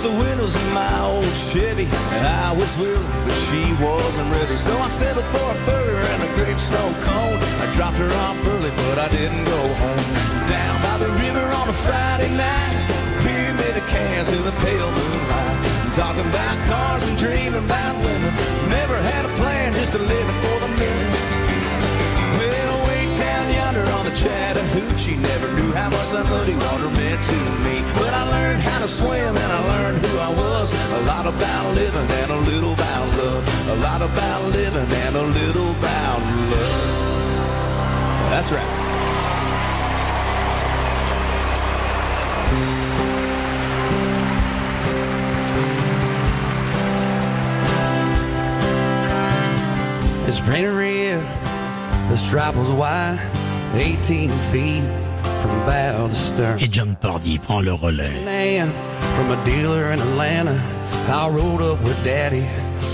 The 0.02 0.10
windows 0.10 0.56
in 0.56 0.72
my 0.72 0.88
old 1.04 1.24
Chevy. 1.34 1.86
I 2.24 2.52
was 2.52 2.76
willing, 2.78 3.06
but 3.24 3.36
she 3.48 3.62
wasn't 3.82 4.30
ready. 4.32 4.56
So 4.56 4.72
I 4.78 4.88
settled 4.88 5.24
for 5.26 5.44
a 5.44 5.58
burger 5.66 6.00
and 6.12 6.22
a 6.22 6.30
grape 6.34 6.58
snow 6.58 6.88
cone. 7.04 7.38
I 7.60 7.66
dropped 7.72 7.98
her 7.98 8.12
off 8.24 8.36
early, 8.46 8.70
but 8.88 8.98
I 8.98 9.08
didn't 9.08 9.44
go 9.44 9.62
home. 9.82 10.06
Down 10.48 10.76
by 10.82 10.96
the 10.98 11.10
river 11.24 11.44
on 11.60 11.68
a 11.68 11.76
Friday 11.84 12.30
night, 12.36 12.74
pyramid 13.20 13.76
of 13.76 13.86
cans 13.88 14.32
in 14.32 14.42
the 14.44 14.52
pale 14.64 14.90
moonlight. 14.90 15.58
Talking 15.94 16.26
about 16.28 16.56
cars 16.68 17.02
and 17.08 17.18
dreaming 17.18 17.64
about 17.64 17.96
women. 18.04 18.32
Never 18.68 18.96
had 18.96 19.24
a 19.24 19.32
plan, 19.36 19.72
just 19.72 19.92
a 19.94 19.98
living 19.98 20.38
for 20.40 20.56
the 20.60 20.68
minute. 20.78 21.39
How 25.80 25.88
much 25.88 26.10
that 26.10 26.26
muddy 26.28 26.52
water 26.54 26.90
meant 27.00 27.22
to 27.24 27.38
me. 27.64 27.80
But 27.96 28.12
I 28.12 28.22
learned 28.28 28.60
how 28.60 28.80
to 28.80 28.88
swim 28.88 29.32
and 29.42 29.50
I 29.58 29.60
learned 29.72 29.98
who 30.04 30.12
I 30.18 30.28
was. 30.28 30.72
A 30.72 31.02
lot 31.12 31.26
about 31.26 31.74
living 31.74 32.08
and 32.20 32.30
a 32.30 32.40
little 32.50 32.74
about 32.74 33.06
love. 33.16 33.42
A 33.68 33.76
lot 33.76 34.02
about 34.02 34.44
living 34.52 34.88
and 35.04 35.16
a 35.16 35.22
little 35.22 35.70
about 35.70 36.20
love. 36.52 36.90
That's 38.30 38.52
right. 38.52 38.76
It's 50.28 50.40
painted 50.40 50.74
red, 50.74 51.24
stripe 52.16 52.54
was 52.54 52.68
white, 52.68 53.18
18 53.74 54.30
feet 54.52 54.84
from 55.40 55.50
bow 55.66 56.08
to 56.08 56.14
stern. 56.14 56.58
Et 56.60 56.68
Jon 56.68 56.94
Pardi 57.00 57.38
prend 57.38 57.62
le 57.62 57.72
relais. 57.74 58.24
Man, 58.24 58.70
from 59.16 59.30
a 59.30 59.44
dealer 59.44 59.92
in 59.92 60.00
Atlanta, 60.00 60.58
I 61.08 61.28
rode 61.28 61.62
up 61.62 61.80
with 61.82 61.98
Daddy 62.04 62.44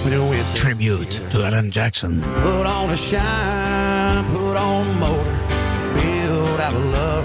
when 0.03 0.13
it 0.13 0.21
went 0.31 0.47
to 0.47 0.55
Tribute 0.55 1.21
to 1.33 1.45
Alan 1.45 1.71
Jackson. 1.71 2.23
Put 2.43 2.67
on 2.67 2.91
a 2.91 2.97
shine, 2.97 4.25
put 4.31 4.57
on 4.57 4.87
motor, 5.01 5.39
build 5.95 6.61
out 6.61 6.75
of 6.75 6.85
love, 6.87 7.25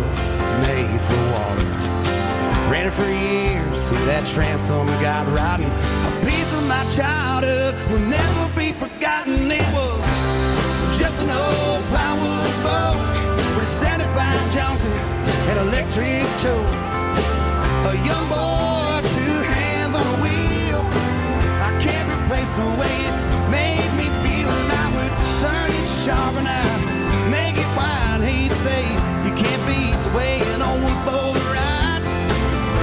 made 0.61 0.99
for 1.07 1.19
water. 1.31 1.67
Ran 2.71 2.87
it 2.87 2.93
for 2.93 3.05
years 3.05 3.89
till 3.89 4.05
that 4.05 4.25
transom 4.25 4.87
got 5.01 5.27
rotten. 5.35 5.65
A 5.65 6.25
piece 6.25 6.51
of 6.53 6.67
my 6.67 6.83
childhood 6.95 7.75
will 7.91 8.05
never 8.07 8.45
be 8.57 8.71
forgotten. 8.71 9.51
It 9.51 9.67
was 9.75 10.97
just 10.97 11.21
an 11.21 11.29
old 11.29 11.60
Johnson, 14.51 14.91
an 14.91 15.57
electric 15.65 16.27
choke. 16.35 16.67
A 17.87 17.95
young 18.03 18.27
boy, 18.27 18.99
two 19.15 19.37
hands 19.47 19.95
on 19.95 20.03
a 20.03 20.17
wheel. 20.19 20.83
I 21.63 21.71
can't 21.79 22.07
replace 22.19 22.51
the 22.59 22.67
way 22.75 22.91
it 23.07 23.15
made 23.47 23.91
me 23.95 24.11
feel, 24.27 24.51
and 24.51 24.71
I 24.75 24.87
would 24.91 25.13
turn 25.39 25.71
it 25.71 25.87
sharp 26.03 26.35
and 26.35 26.49
I 26.51 26.67
make 27.31 27.55
it 27.55 27.71
wide. 27.79 28.27
He'd 28.27 28.51
say, 28.59 28.83
You 29.23 29.31
can't 29.39 29.63
beat 29.71 29.95
the 30.03 30.11
way 30.19 30.43
an 30.51 30.61
old 30.61 30.99
boat 31.07 31.39
rides. 31.55 32.11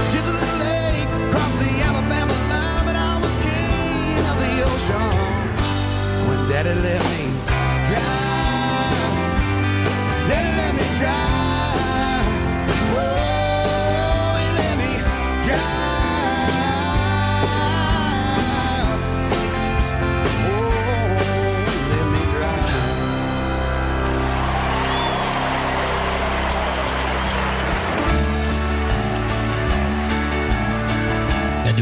Just 0.09 0.25
a 0.25 0.33
little 0.33 0.59
late 0.65 1.05
across 1.29 1.53
the 1.61 1.69
Alabama 1.85 2.33
line, 2.49 2.83
but 2.89 2.97
I 2.97 3.13
was 3.21 3.33
king 3.45 4.25
of 4.25 4.37
the 4.41 4.53
ocean 4.73 5.09
when 6.25 6.39
Daddy 6.49 6.73
left 6.81 7.05
me 7.13 7.29
drive. 7.93 9.05
Daddy 10.25 10.51
let 10.57 10.73
me 10.73 10.97
drive. 10.97 11.38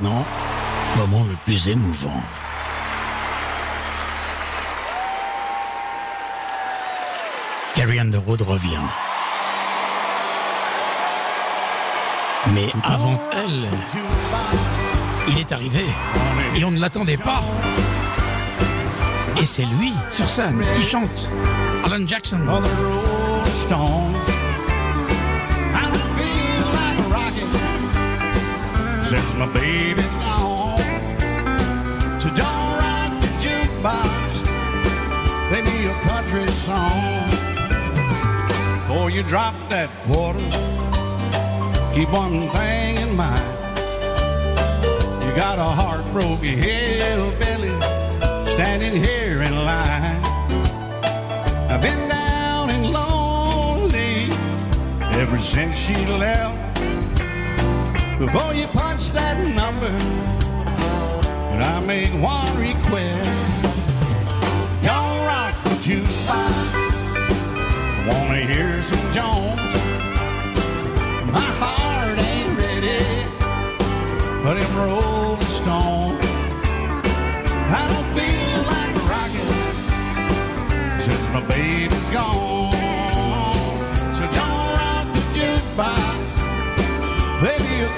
maintenant, 0.00 0.24
moment 0.96 1.24
le 1.28 1.36
plus 1.44 1.68
émouvant. 1.68 2.22
Carrie 7.74 8.00
Underwood 8.00 8.42
revient. 8.42 8.78
Mais 12.54 12.68
avant 12.82 13.20
elle, 13.32 13.68
il 15.28 15.38
est 15.38 15.52
arrivé 15.52 15.84
et 16.56 16.64
on 16.64 16.70
ne 16.70 16.80
l'attendait 16.80 17.16
pas. 17.16 17.44
Et 19.40 19.44
c'est 19.44 19.64
lui 19.64 19.92
sur 20.10 20.28
scène 20.28 20.62
qui 20.76 20.82
chante. 20.82 21.28
Alan 21.84 22.06
Jackson. 22.06 22.38
Since 29.10 29.34
my 29.34 29.52
baby's 29.52 30.06
gone. 30.22 30.78
So 32.20 32.28
don't 32.28 32.70
rock 32.80 33.10
the 33.20 33.30
jukebox, 33.42 34.28
play 35.48 35.62
me 35.62 35.86
a 35.88 35.94
country 36.02 36.46
song. 36.46 37.28
Before 38.78 39.10
you 39.10 39.24
drop 39.24 39.56
that 39.70 39.90
quarter, 40.06 40.38
keep 41.92 42.08
one 42.10 42.48
thing 42.50 42.98
in 42.98 43.16
mind. 43.16 43.50
You 45.24 45.34
got 45.34 45.58
a 45.58 45.70
heartbroken 45.80 46.62
hillbilly 46.62 47.74
standing 48.52 48.94
here 48.94 49.42
in 49.42 49.56
line. 49.64 50.22
I've 51.68 51.82
been 51.82 52.08
down 52.08 52.70
and 52.70 52.92
lonely 52.92 54.30
ever 55.20 55.36
since 55.36 55.76
she 55.76 55.96
left. 56.06 56.69
Before 58.20 58.52
you 58.52 58.66
punch 58.66 59.12
that 59.12 59.38
number, 59.48 59.90
but 61.50 61.62
I 61.66 61.80
make 61.86 62.12
one 62.12 62.54
request. 62.60 63.30
Don't 64.82 65.24
rock 65.24 65.54
the 65.64 65.70
jukebox. 65.80 66.54
I 67.96 68.08
wanna 68.12 68.40
hear 68.40 68.82
some 68.82 69.00
Jones. 69.16 69.72
My 71.32 71.48
heart 71.62 72.18
ain't 72.18 72.58
ready 72.60 73.00
for 74.42 74.52
them 74.52 74.72
Rolling 74.76 75.40
Stones. 75.48 76.20
I 77.72 77.82
don't 77.88 78.08
feel 78.12 78.60
like 78.68 78.96
rocking 79.08 79.52
since 81.00 81.26
my 81.32 81.40
baby's 81.48 82.10
gone. 82.10 82.68
So 84.12 84.24
don't 84.36 84.68
rock 84.76 85.06
the 85.16 85.22
jukebox, 85.36 86.20
a 87.80 87.89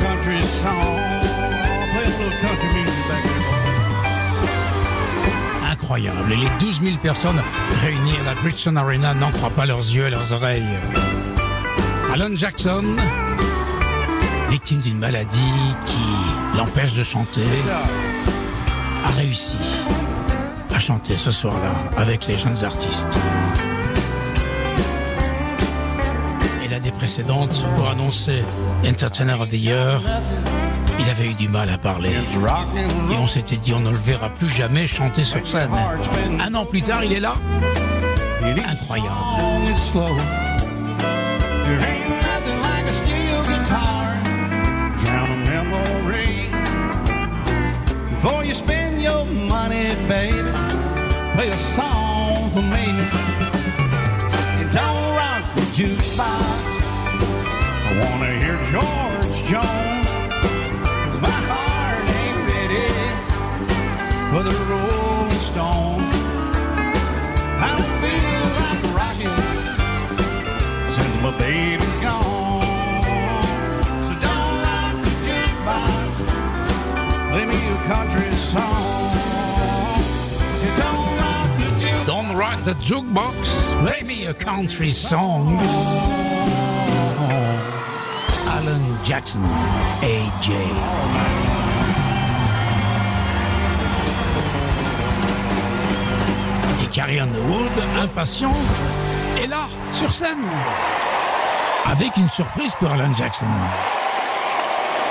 Incroyable. 5.71 6.33
Et 6.33 6.37
les 6.37 6.49
12 6.61 6.81
000 6.83 6.97
personnes 6.99 7.43
réunies 7.81 8.17
à 8.21 8.25
la 8.25 8.35
Bridgestone 8.35 8.77
Arena 8.77 9.15
n'en 9.15 9.31
croient 9.33 9.51
pas 9.51 9.67
leurs 9.67 9.81
yeux 9.81 10.07
et 10.07 10.11
leurs 10.11 10.33
oreilles. 10.33 10.79
Alan 12.13 12.35
Jackson, 12.37 12.85
victime 14.49 14.81
d'une 14.81 14.99
maladie 14.99 15.75
qui 15.87 16.57
l'empêche 16.57 16.93
de 16.93 17.03
chanter, 17.03 17.47
a 19.05 19.11
réussi 19.17 19.57
à 20.75 20.79
chanter 20.79 21.17
ce 21.17 21.31
soir-là 21.31 21.73
avec 21.97 22.27
les 22.27 22.37
jeunes 22.37 22.63
artistes. 22.65 23.19
Précédente, 26.93 27.65
pour 27.77 27.89
annoncer 27.89 28.43
Entertainer 28.87 29.35
of 29.35 29.49
the 29.49 29.55
Year, 29.55 30.01
il 30.99 31.09
avait 31.11 31.31
eu 31.31 31.35
du 31.35 31.49
mal 31.49 31.69
à 31.71 31.79
parler. 31.79 32.11
Et 32.11 33.17
on 33.17 33.27
s'était 33.27 33.57
dit, 33.57 33.73
on 33.75 33.81
ne 33.81 33.91
le 33.91 33.97
verra 33.97 34.29
plus 34.31 34.49
jamais 34.49 34.87
chanter 34.87 35.25
sur 35.25 35.47
scène. 35.47 35.71
Un 36.41 36.55
an 36.55 36.65
plus 36.65 36.83
tard, 36.83 37.05
il 37.05 37.13
est 37.13 37.21
là. 37.21 37.35
Incroyable. 38.69 39.09
Before 48.23 48.45
you 48.45 48.55
spend 48.55 49.03
your 49.03 49.25
money, 49.25 49.91
play 50.07 50.31
a 51.49 51.59
song 51.59 52.51
for 52.53 52.63
me. 52.63 52.87
Don't 54.71 55.15
rock 55.17 55.43
the 55.55 55.63
jukebox. 55.75 56.72
Wanna 58.03 58.33
hear 58.43 58.57
George 58.73 59.39
Jones. 59.51 60.09
'Cause 61.05 61.19
my 61.21 61.39
heart 61.51 62.05
ain't 62.21 62.41
ready 62.53 62.91
for 64.31 64.43
the 64.49 64.55
Rolling. 64.71 65.11
I 67.65 67.69
don't 67.77 67.97
feel 68.03 68.45
like 68.61 68.85
rocking 68.99 69.39
since 70.97 71.15
my 71.23 71.33
baby's 71.39 72.01
gone. 72.01 72.63
So 74.07 74.13
don't 74.27 74.57
the 75.05 75.13
jukebox, 75.27 76.11
play 77.31 77.45
me 77.53 77.61
a 77.77 77.79
country 77.95 78.31
song. 78.53 79.11
Don't 82.07 82.35
rock 82.37 82.59
the 82.65 82.75
jukebox, 82.89 83.37
play 83.85 84.03
me 84.03 84.27
a 84.27 84.35
country 84.35 84.91
song. 84.91 85.61
Jackson, 89.05 89.41
AJ. 90.01 90.53
Et 96.83 96.87
Carrie 96.93 97.19
Underwood, 97.19 97.73
impatiente, 98.01 98.55
est 99.43 99.49
là, 99.49 99.67
sur 99.93 100.13
scène, 100.13 100.39
avec 101.91 102.17
une 102.17 102.29
surprise 102.29 102.71
pour 102.79 102.93
Alan 102.93 103.13
Jackson. 103.17 103.47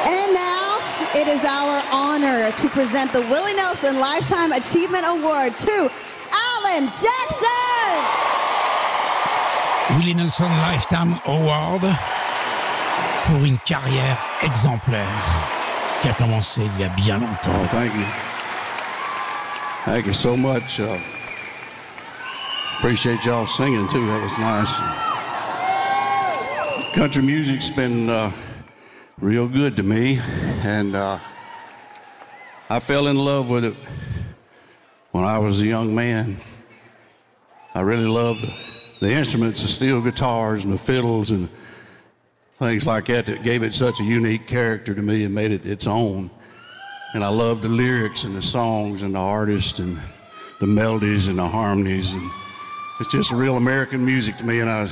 And 0.06 0.34
now 0.34 0.78
it 1.14 1.28
is 1.28 1.44
our 1.44 1.82
honor 1.92 2.52
to 2.62 2.70
present 2.70 3.12
the 3.12 3.22
Willie 3.30 3.54
Nelson 3.56 4.00
Lifetime 4.00 4.54
Achievement 4.54 5.06
Award 5.06 5.58
to 5.60 5.92
Alan 6.32 6.88
Jackson. 6.88 8.22
Willie 9.98 10.14
Nelson 10.14 10.50
Lifetime 10.70 11.20
Award 11.26 11.84
pour 13.26 13.44
une 13.46 13.58
carrière 13.60 14.18
exemplaire. 14.44 15.08
qui 16.02 16.10
a 16.10 16.14
commencé 16.14 16.62
il 16.64 16.82
y 16.82 16.84
a 16.84 16.90
bien 16.90 17.20
longtemps. 17.20 17.52
Oh, 17.54 17.68
thank 17.68 17.94
you. 17.94 18.06
Thank 19.86 20.08
you 20.08 20.14
so 20.14 20.36
much. 20.36 20.80
Uh, 20.80 20.98
appreciate 22.80 23.24
y'all 23.24 23.46
singing 23.46 23.88
too. 23.88 24.08
That 24.08 24.22
was 24.22 24.38
nice. 24.40 24.72
Country 26.96 27.22
music's 27.22 27.70
been 27.70 28.10
uh, 28.10 28.32
real 29.20 29.48
good 29.48 29.76
to 29.78 29.84
me, 29.84 30.20
and 30.64 30.96
uh, 30.96 31.20
I 32.70 32.80
fell 32.80 33.08
in 33.08 33.18
love 33.18 33.50
with 33.50 33.66
it 33.66 33.76
when 35.12 35.24
I 35.24 35.38
was 35.38 35.62
a 35.62 35.66
young 35.66 35.94
man. 35.94 36.38
I 37.76 37.82
really 37.82 38.08
loved 38.08 38.42
the, 38.42 38.54
the 39.00 39.12
instruments, 39.12 39.62
the 39.62 39.68
steel 39.68 40.02
guitars 40.02 40.64
and 40.64 40.74
the 40.74 40.80
fiddles 40.80 41.30
and 41.32 41.48
things 42.62 42.86
like 42.86 43.08
that 43.08 43.26
that 43.26 43.42
gave 43.42 43.64
it 43.64 43.74
such 43.74 44.00
a 44.00 44.04
unique 44.04 44.46
character 44.46 44.94
to 44.94 45.02
me 45.02 45.24
and 45.24 45.34
made 45.34 45.50
it 45.50 45.66
its 45.66 45.88
own. 45.88 46.30
And 47.16 47.24
I 47.24 47.30
loved 47.30 47.64
the 47.64 47.70
lyrics 47.70 48.24
and 48.24 48.36
the 48.36 48.42
songs 48.42 49.02
and 49.02 49.16
the 49.16 49.20
artists 49.20 49.80
and 49.80 50.00
the 50.60 50.68
melodies 50.68 51.28
and 51.28 51.40
the 51.40 51.48
harmonies. 51.48 52.14
And 52.14 52.30
it's 53.00 53.12
just 53.12 53.32
real 53.32 53.58
American 53.58 54.06
music 54.06 54.38
to 54.38 54.46
me. 54.46 54.60
And 54.60 54.70
I, 54.70 54.88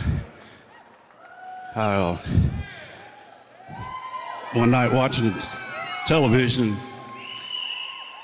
I 1.76 1.96
uh, 1.96 2.18
one 4.54 4.72
night 4.72 4.92
watching 4.92 5.32
television, 6.08 6.76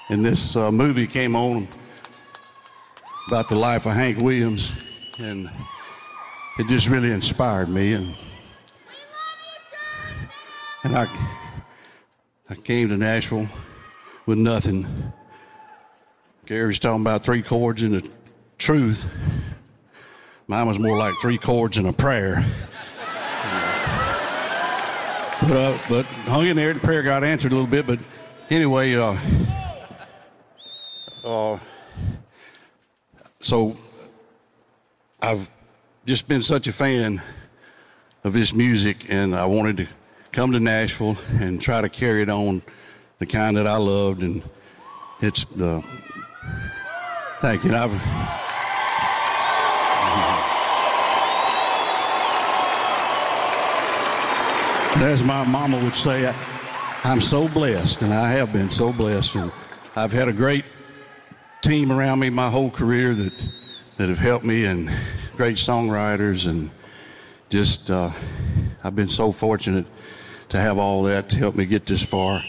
and 0.09 0.25
this 0.25 0.55
uh, 0.55 0.71
movie 0.71 1.05
came 1.05 1.35
on 1.35 1.67
about 3.27 3.47
the 3.49 3.55
life 3.55 3.85
of 3.85 3.93
Hank 3.93 4.17
Williams, 4.17 4.71
and 5.19 5.51
it 6.57 6.67
just 6.67 6.87
really 6.87 7.11
inspired 7.11 7.69
me. 7.69 7.93
And 7.93 8.15
and 10.85 10.95
I, 10.95 11.07
I 12.47 12.53
came 12.53 12.89
to 12.89 12.97
Nashville 12.97 13.47
with 14.27 14.37
nothing. 14.37 14.87
Carrie's 16.45 16.77
talking 16.77 17.01
about 17.01 17.23
three 17.23 17.41
chords 17.41 17.81
and 17.81 17.95
the 17.95 18.09
truth. 18.59 19.11
Mine 20.45 20.67
was 20.67 20.77
more 20.77 20.95
like 20.95 21.15
three 21.19 21.39
chords 21.39 21.79
and 21.79 21.87
a 21.87 21.93
prayer. 21.93 22.45
But, 25.41 25.51
uh, 25.51 25.77
but 25.89 26.05
hung 26.05 26.45
in 26.45 26.55
there. 26.55 26.71
The 26.73 26.79
prayer 26.79 27.01
got 27.01 27.23
answered 27.23 27.51
a 27.51 27.55
little 27.55 27.69
bit. 27.69 27.87
But 27.87 27.99
anyway, 28.51 28.93
uh, 28.95 29.17
uh, 31.23 31.57
so 33.39 33.73
I've 35.19 35.49
just 36.05 36.27
been 36.27 36.43
such 36.43 36.67
a 36.67 36.71
fan 36.71 37.23
of 38.23 38.33
this 38.33 38.53
music, 38.53 39.07
and 39.09 39.35
I 39.35 39.45
wanted 39.45 39.77
to 39.77 39.87
come 40.35 40.51
to 40.51 40.59
Nashville 40.59 41.15
and 41.39 41.61
try 41.61 41.79
to 41.79 41.87
carry 41.87 42.21
it 42.21 42.29
on 42.29 42.61
the 43.19 43.25
kind 43.25 43.55
that 43.55 43.65
I 43.65 43.77
loved. 43.77 44.21
And 44.21 44.43
it's, 45.21 45.45
uh, 45.53 45.81
thank 47.39 47.63
you. 47.63 47.71
I've, 47.73 47.93
as 55.01 55.23
my 55.23 55.45
mama 55.47 55.81
would 55.81 55.93
say, 55.93 56.27
I, 56.27 56.35
I'm 57.05 57.21
so 57.21 57.47
blessed, 57.47 58.01
and 58.01 58.13
I 58.13 58.31
have 58.31 58.51
been 58.51 58.69
so 58.69 58.91
blessed. 58.91 59.35
And 59.35 59.53
I've 59.95 60.11
had 60.11 60.27
a 60.27 60.33
great 60.33 60.65
team 61.61 61.93
around 61.93 62.19
me 62.19 62.29
my 62.29 62.49
whole 62.49 62.69
career 62.69 63.15
that, 63.15 63.49
that 63.95 64.09
have 64.09 64.19
helped 64.19 64.43
me, 64.43 64.65
and 64.65 64.91
great 65.37 65.55
songwriters, 65.55 66.45
and 66.45 66.71
just, 67.49 67.89
uh, 67.89 68.11
I've 68.83 68.97
been 68.97 69.07
so 69.07 69.31
fortunate 69.31 69.85
to 70.55 70.61
have 70.61 70.77
all 70.77 71.03
that 71.03 71.27
to 71.29 71.35
help 71.35 71.55
me 71.55 71.65
get 71.65 71.85
this 71.85 72.01
far. 72.01 72.41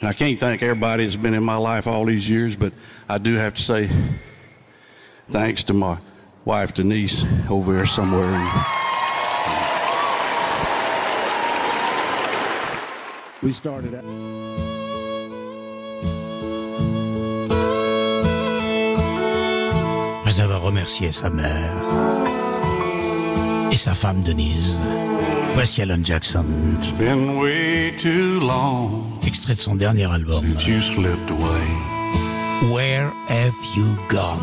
And 0.00 0.08
I 0.08 0.12
can't 0.12 0.38
thank 0.38 0.62
everybody 0.62 1.04
that's 1.04 1.16
been 1.16 1.32
in 1.32 1.42
my 1.42 1.56
life 1.56 1.86
all 1.86 2.04
these 2.04 2.28
years, 2.28 2.56
but 2.56 2.74
I 3.08 3.16
do 3.16 3.34
have 3.36 3.54
to 3.54 3.62
say 3.62 3.88
thanks 5.28 5.64
to 5.64 5.72
my 5.72 5.96
wife 6.44 6.74
Denise 6.74 7.24
over 7.48 7.72
there 7.72 7.86
somewhere. 7.86 8.26
And 8.26 8.50
we 13.42 13.52
started 13.54 13.94
out. 13.94 14.04
Après 20.20 20.40
avoir 20.40 20.62
remercié 20.62 21.12
sa 21.12 21.30
mère 21.30 21.72
et 23.70 23.76
sa 23.76 23.94
femme 23.94 24.20
Denise, 24.20 24.76
voici 25.54 25.82
Alan 25.82 26.02
Jackson. 26.04 26.44
It's 26.78 26.92
been 26.92 27.38
way 27.38 27.92
too 27.96 28.40
long 28.40 29.18
Extrait 29.26 29.54
de 29.54 29.60
son 29.60 29.76
dernier 29.76 30.04
album. 30.10 30.40
since 30.42 30.66
you 30.66 30.80
slipped 30.80 31.30
away. 31.30 32.72
Where 32.72 33.10
have 33.28 33.54
you 33.76 33.96
gone? 34.08 34.40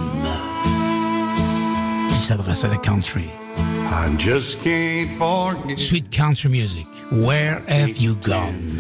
Il 2.09 2.18
s'adresse 2.18 2.64
à 2.66 2.70
la 2.70 2.78
country. 2.78 3.30
I 3.57 4.16
just 4.18 4.62
can't 4.64 5.09
forget. 5.18 5.78
Sweet 5.78 6.12
country 6.12 6.49
music. 6.49 6.88
Where 7.12 7.62
have 7.68 7.97
you 7.97 8.16
gone? 8.24 8.80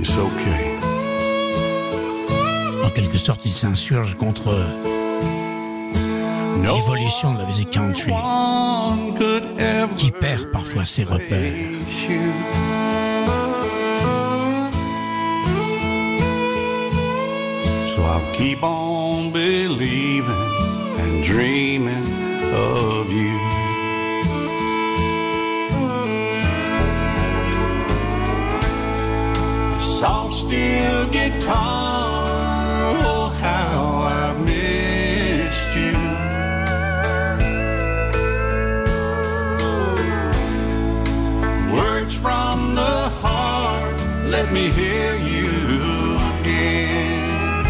It's 0.00 0.16
okay. 0.16 0.78
En 2.84 2.90
quelque 2.90 3.18
sorte, 3.18 3.44
il 3.44 3.52
s'insurge 3.52 4.14
contre 4.16 4.54
l'évolution 6.62 7.34
de 7.34 7.38
la 7.38 7.46
musique 7.46 7.70
country, 7.70 8.12
qui 9.96 10.10
perd 10.12 10.50
parfois 10.52 10.84
ses 10.84 11.04
repères. 11.04 11.70
So 17.86 18.02
I'll 18.02 18.32
keep 18.32 18.62
on 18.62 19.32
believing 19.32 20.28
and 20.98 21.24
dreaming 21.24 22.06
of 22.52 23.10
you. 23.12 23.38
Soft 29.80 30.34
steel 30.34 31.06
guitar, 31.10 32.28
oh 33.04 33.32
how 33.40 33.97
let 44.48 44.54
me 44.54 44.70
hear 44.70 45.14
you 45.14 46.16
again. 46.40 47.64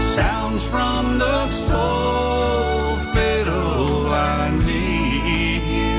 Sounds 0.00 0.64
from 0.64 1.18
the 1.18 1.46
soul, 1.46 2.96
fiddle, 3.12 4.08
I 4.08 4.50
need 4.64 5.62
you. 5.76 5.98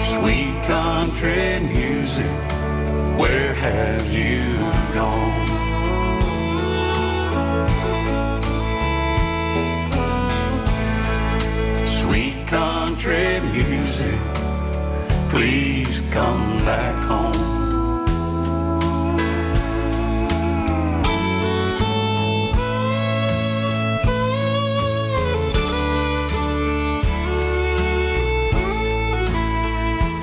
Sweet 0.00 0.62
country 0.62 1.58
music, 1.66 2.30
where 3.18 3.54
have 3.54 4.12
you 4.12 4.49
country 13.02 13.40
music, 13.40 14.20
please 15.30 16.02
come 16.10 16.58
back 16.66 16.94
home. 17.06 17.32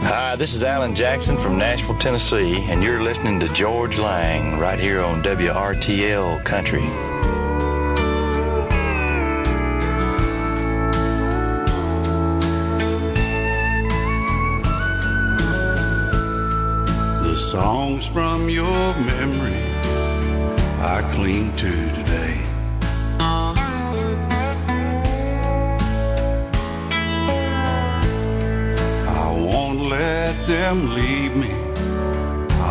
Hi, 0.04 0.36
this 0.36 0.54
is 0.54 0.62
Alan 0.62 0.94
Jackson 0.94 1.36
from 1.36 1.58
Nashville, 1.58 1.98
Tennessee, 1.98 2.62
and 2.70 2.84
you're 2.84 3.02
listening 3.02 3.40
to 3.40 3.48
Georges 3.54 3.98
Lang 3.98 4.60
right 4.60 4.78
here 4.78 5.02
on 5.02 5.24
WRTL 5.24 6.46
Country. 6.46 7.17
from 18.14 18.50
your 18.50 18.94
memory 18.96 19.64
I 20.80 21.02
cling 21.14 21.56
to 21.58 21.72
today. 21.92 22.38
I 29.20 29.32
won't 29.52 29.82
let 29.90 30.36
them 30.48 30.96
leave 30.96 31.36
me, 31.36 31.54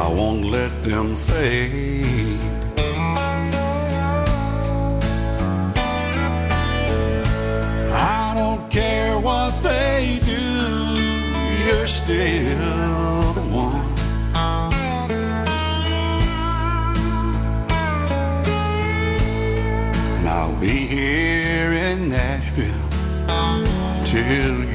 I 0.04 0.08
won't 0.08 0.44
let 0.44 0.82
them 0.82 1.16
fade. 1.16 2.40
I 7.92 8.34
don't 8.36 8.70
care 8.70 9.18
what 9.18 9.52
they 9.62 10.20
do, 10.24 10.96
you're 11.66 11.86
still. 11.86 13.25
Till 24.26 24.65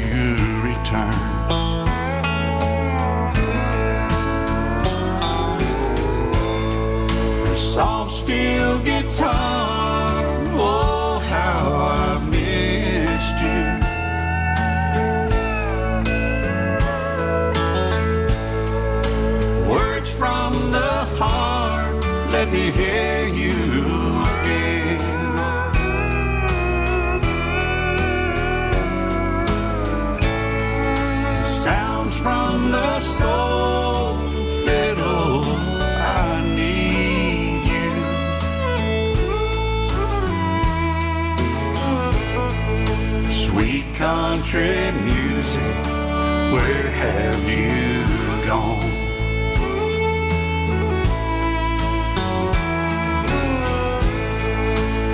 country 44.12 44.91
music, 45.05 45.76
where 46.53 46.88
have 47.03 47.43
you 47.49 47.80
gone? 48.45 48.89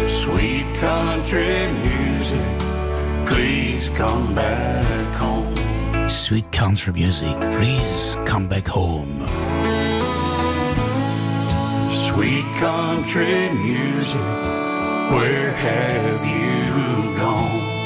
Sweet 0.10 0.68
country 0.88 1.58
music, 1.90 2.50
please 3.28 3.90
come 3.90 4.34
back 4.34 5.14
home. 5.14 5.56
Sweet 6.10 6.52
country 6.52 6.94
music, 6.94 7.36
please 7.56 8.18
come 8.26 8.48
back 8.48 8.68
home. 8.68 9.18
Sweet 11.92 12.48
country 12.66 13.50
music, 13.68 14.30
where 15.14 15.52
have 15.52 16.22
you 16.26 17.18
gone? 17.20 17.77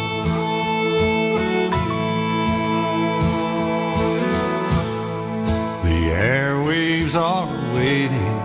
Are 7.16 7.48
waiting, 7.74 8.40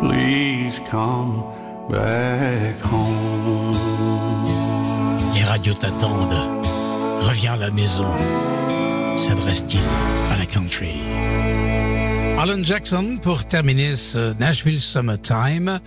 please 0.00 0.80
come 0.90 1.44
back 1.90 2.76
home. 2.80 3.74
Les 5.34 5.44
radios 5.44 5.74
t'attendent. 5.74 6.32
Reviens 7.20 7.54
à 7.54 7.56
la 7.56 7.70
maison. 7.70 8.06
S'adresse-t-il 9.16 9.80
à 10.32 10.38
la 10.38 10.46
country? 10.46 11.00
Alan 12.38 12.62
Jackson 12.62 13.18
pour 13.22 13.44
terminer 13.44 13.96
ce 13.96 14.34
Nashville 14.38 14.80
Summertime. 14.80 15.80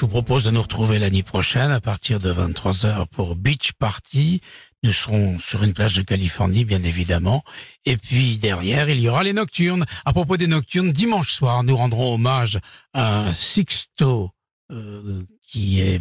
Je 0.00 0.06
vous 0.06 0.12
propose 0.12 0.44
de 0.44 0.50
nous 0.50 0.62
retrouver 0.62 0.98
l'année 0.98 1.22
prochaine 1.22 1.70
à 1.70 1.78
partir 1.78 2.20
de 2.20 2.32
23h 2.32 3.06
pour 3.08 3.36
Beach 3.36 3.72
Party. 3.78 4.40
Nous 4.82 4.94
serons 4.94 5.38
sur 5.38 5.62
une 5.62 5.74
plage 5.74 5.92
de 5.92 6.00
Californie, 6.00 6.64
bien 6.64 6.82
évidemment. 6.84 7.42
Et 7.84 7.98
puis 7.98 8.38
derrière, 8.38 8.88
il 8.88 8.98
y 8.98 9.10
aura 9.10 9.24
les 9.24 9.34
nocturnes. 9.34 9.84
À 10.06 10.14
propos 10.14 10.38
des 10.38 10.46
nocturnes, 10.46 10.90
dimanche 10.90 11.34
soir, 11.34 11.64
nous 11.64 11.76
rendrons 11.76 12.14
hommage 12.14 12.58
à 12.94 13.34
Sixto, 13.34 14.30
euh, 14.72 15.22
qui 15.46 15.82
est 15.82 16.00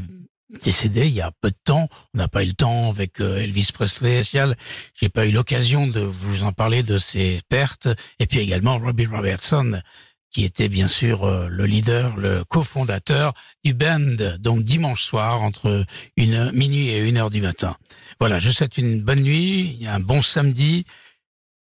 décédé 0.63 1.07
il 1.07 1.13
y 1.13 1.21
a 1.21 1.31
peu 1.41 1.49
de 1.49 1.59
temps. 1.65 1.87
On 2.13 2.19
n'a 2.19 2.29
pas 2.29 2.43
eu 2.43 2.47
le 2.47 2.53
temps 2.53 2.91
avec 2.91 3.19
euh, 3.19 3.39
Elvis 3.39 3.71
Presley 3.73 4.23
spécial. 4.23 4.55
J'ai 4.93 5.09
pas 5.09 5.25
eu 5.25 5.31
l'occasion 5.31 5.87
de 5.87 5.99
vous 5.99 6.45
en 6.45 6.53
parler 6.53 6.83
de 6.83 6.97
ses 6.99 7.41
pertes. 7.49 7.89
Et 8.19 8.27
puis 8.27 8.39
également 8.39 8.77
Robbie 8.77 9.07
Robertson, 9.07 9.81
qui 10.29 10.45
était 10.45 10.69
bien 10.69 10.87
sûr 10.87 11.23
euh, 11.23 11.47
le 11.49 11.65
leader, 11.65 12.17
le 12.17 12.43
cofondateur 12.43 13.33
du 13.63 13.73
band. 13.73 14.37
Donc 14.39 14.63
dimanche 14.63 15.03
soir 15.03 15.41
entre 15.41 15.83
une 16.17 16.51
minuit 16.51 16.89
et 16.89 17.07
une 17.07 17.17
heure 17.17 17.29
du 17.29 17.41
matin. 17.41 17.75
Voilà, 18.19 18.39
je 18.39 18.47
vous 18.47 18.53
souhaite 18.53 18.77
une 18.77 19.01
bonne 19.01 19.21
nuit, 19.21 19.85
un 19.87 19.99
bon 19.99 20.21
samedi. 20.21 20.85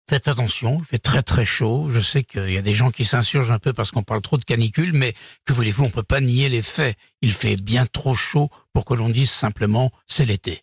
Faites 0.09 0.29
attention, 0.29 0.81
il 0.81 0.85
fait 0.85 0.99
très 0.99 1.23
très 1.23 1.47
chaud. 1.47 1.89
Je 1.89 2.01
sais 2.01 2.23
qu'il 2.23 2.51
y 2.51 2.59
a 2.59 2.63
des 2.63 2.75
gens 2.75 2.91
qui 2.91 3.07
s'insurgent 3.07 3.51
un 3.51 3.59
peu 3.59 3.73
parce 3.73 3.91
qu'on 3.91 4.03
parle 4.03 4.21
trop 4.21 4.37
de 4.37 4.45
canicule, 4.45 4.93
mais 4.93 5.15
que 5.47 5.55
voulez-vous, 5.55 5.85
on 5.85 5.91
peut 5.91 6.03
pas 6.03 6.21
nier 6.21 6.51
les 6.51 6.61
faits. 6.61 6.97
Il 7.23 7.33
fait 7.33 7.57
bien 7.57 7.87
trop 7.87 8.15
chaud 8.15 8.51
pour 8.75 8.85
que 8.85 8.93
l'on 8.93 9.09
dise 9.09 9.31
simplement 9.31 9.91
c'est 10.07 10.27
l'été. 10.27 10.61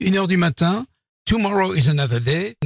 Une 0.00 0.16
heure 0.16 0.26
du 0.26 0.36
matin, 0.36 0.86
tomorrow 1.24 1.74
is 1.74 1.88
another 1.88 2.20
day. 2.20 2.56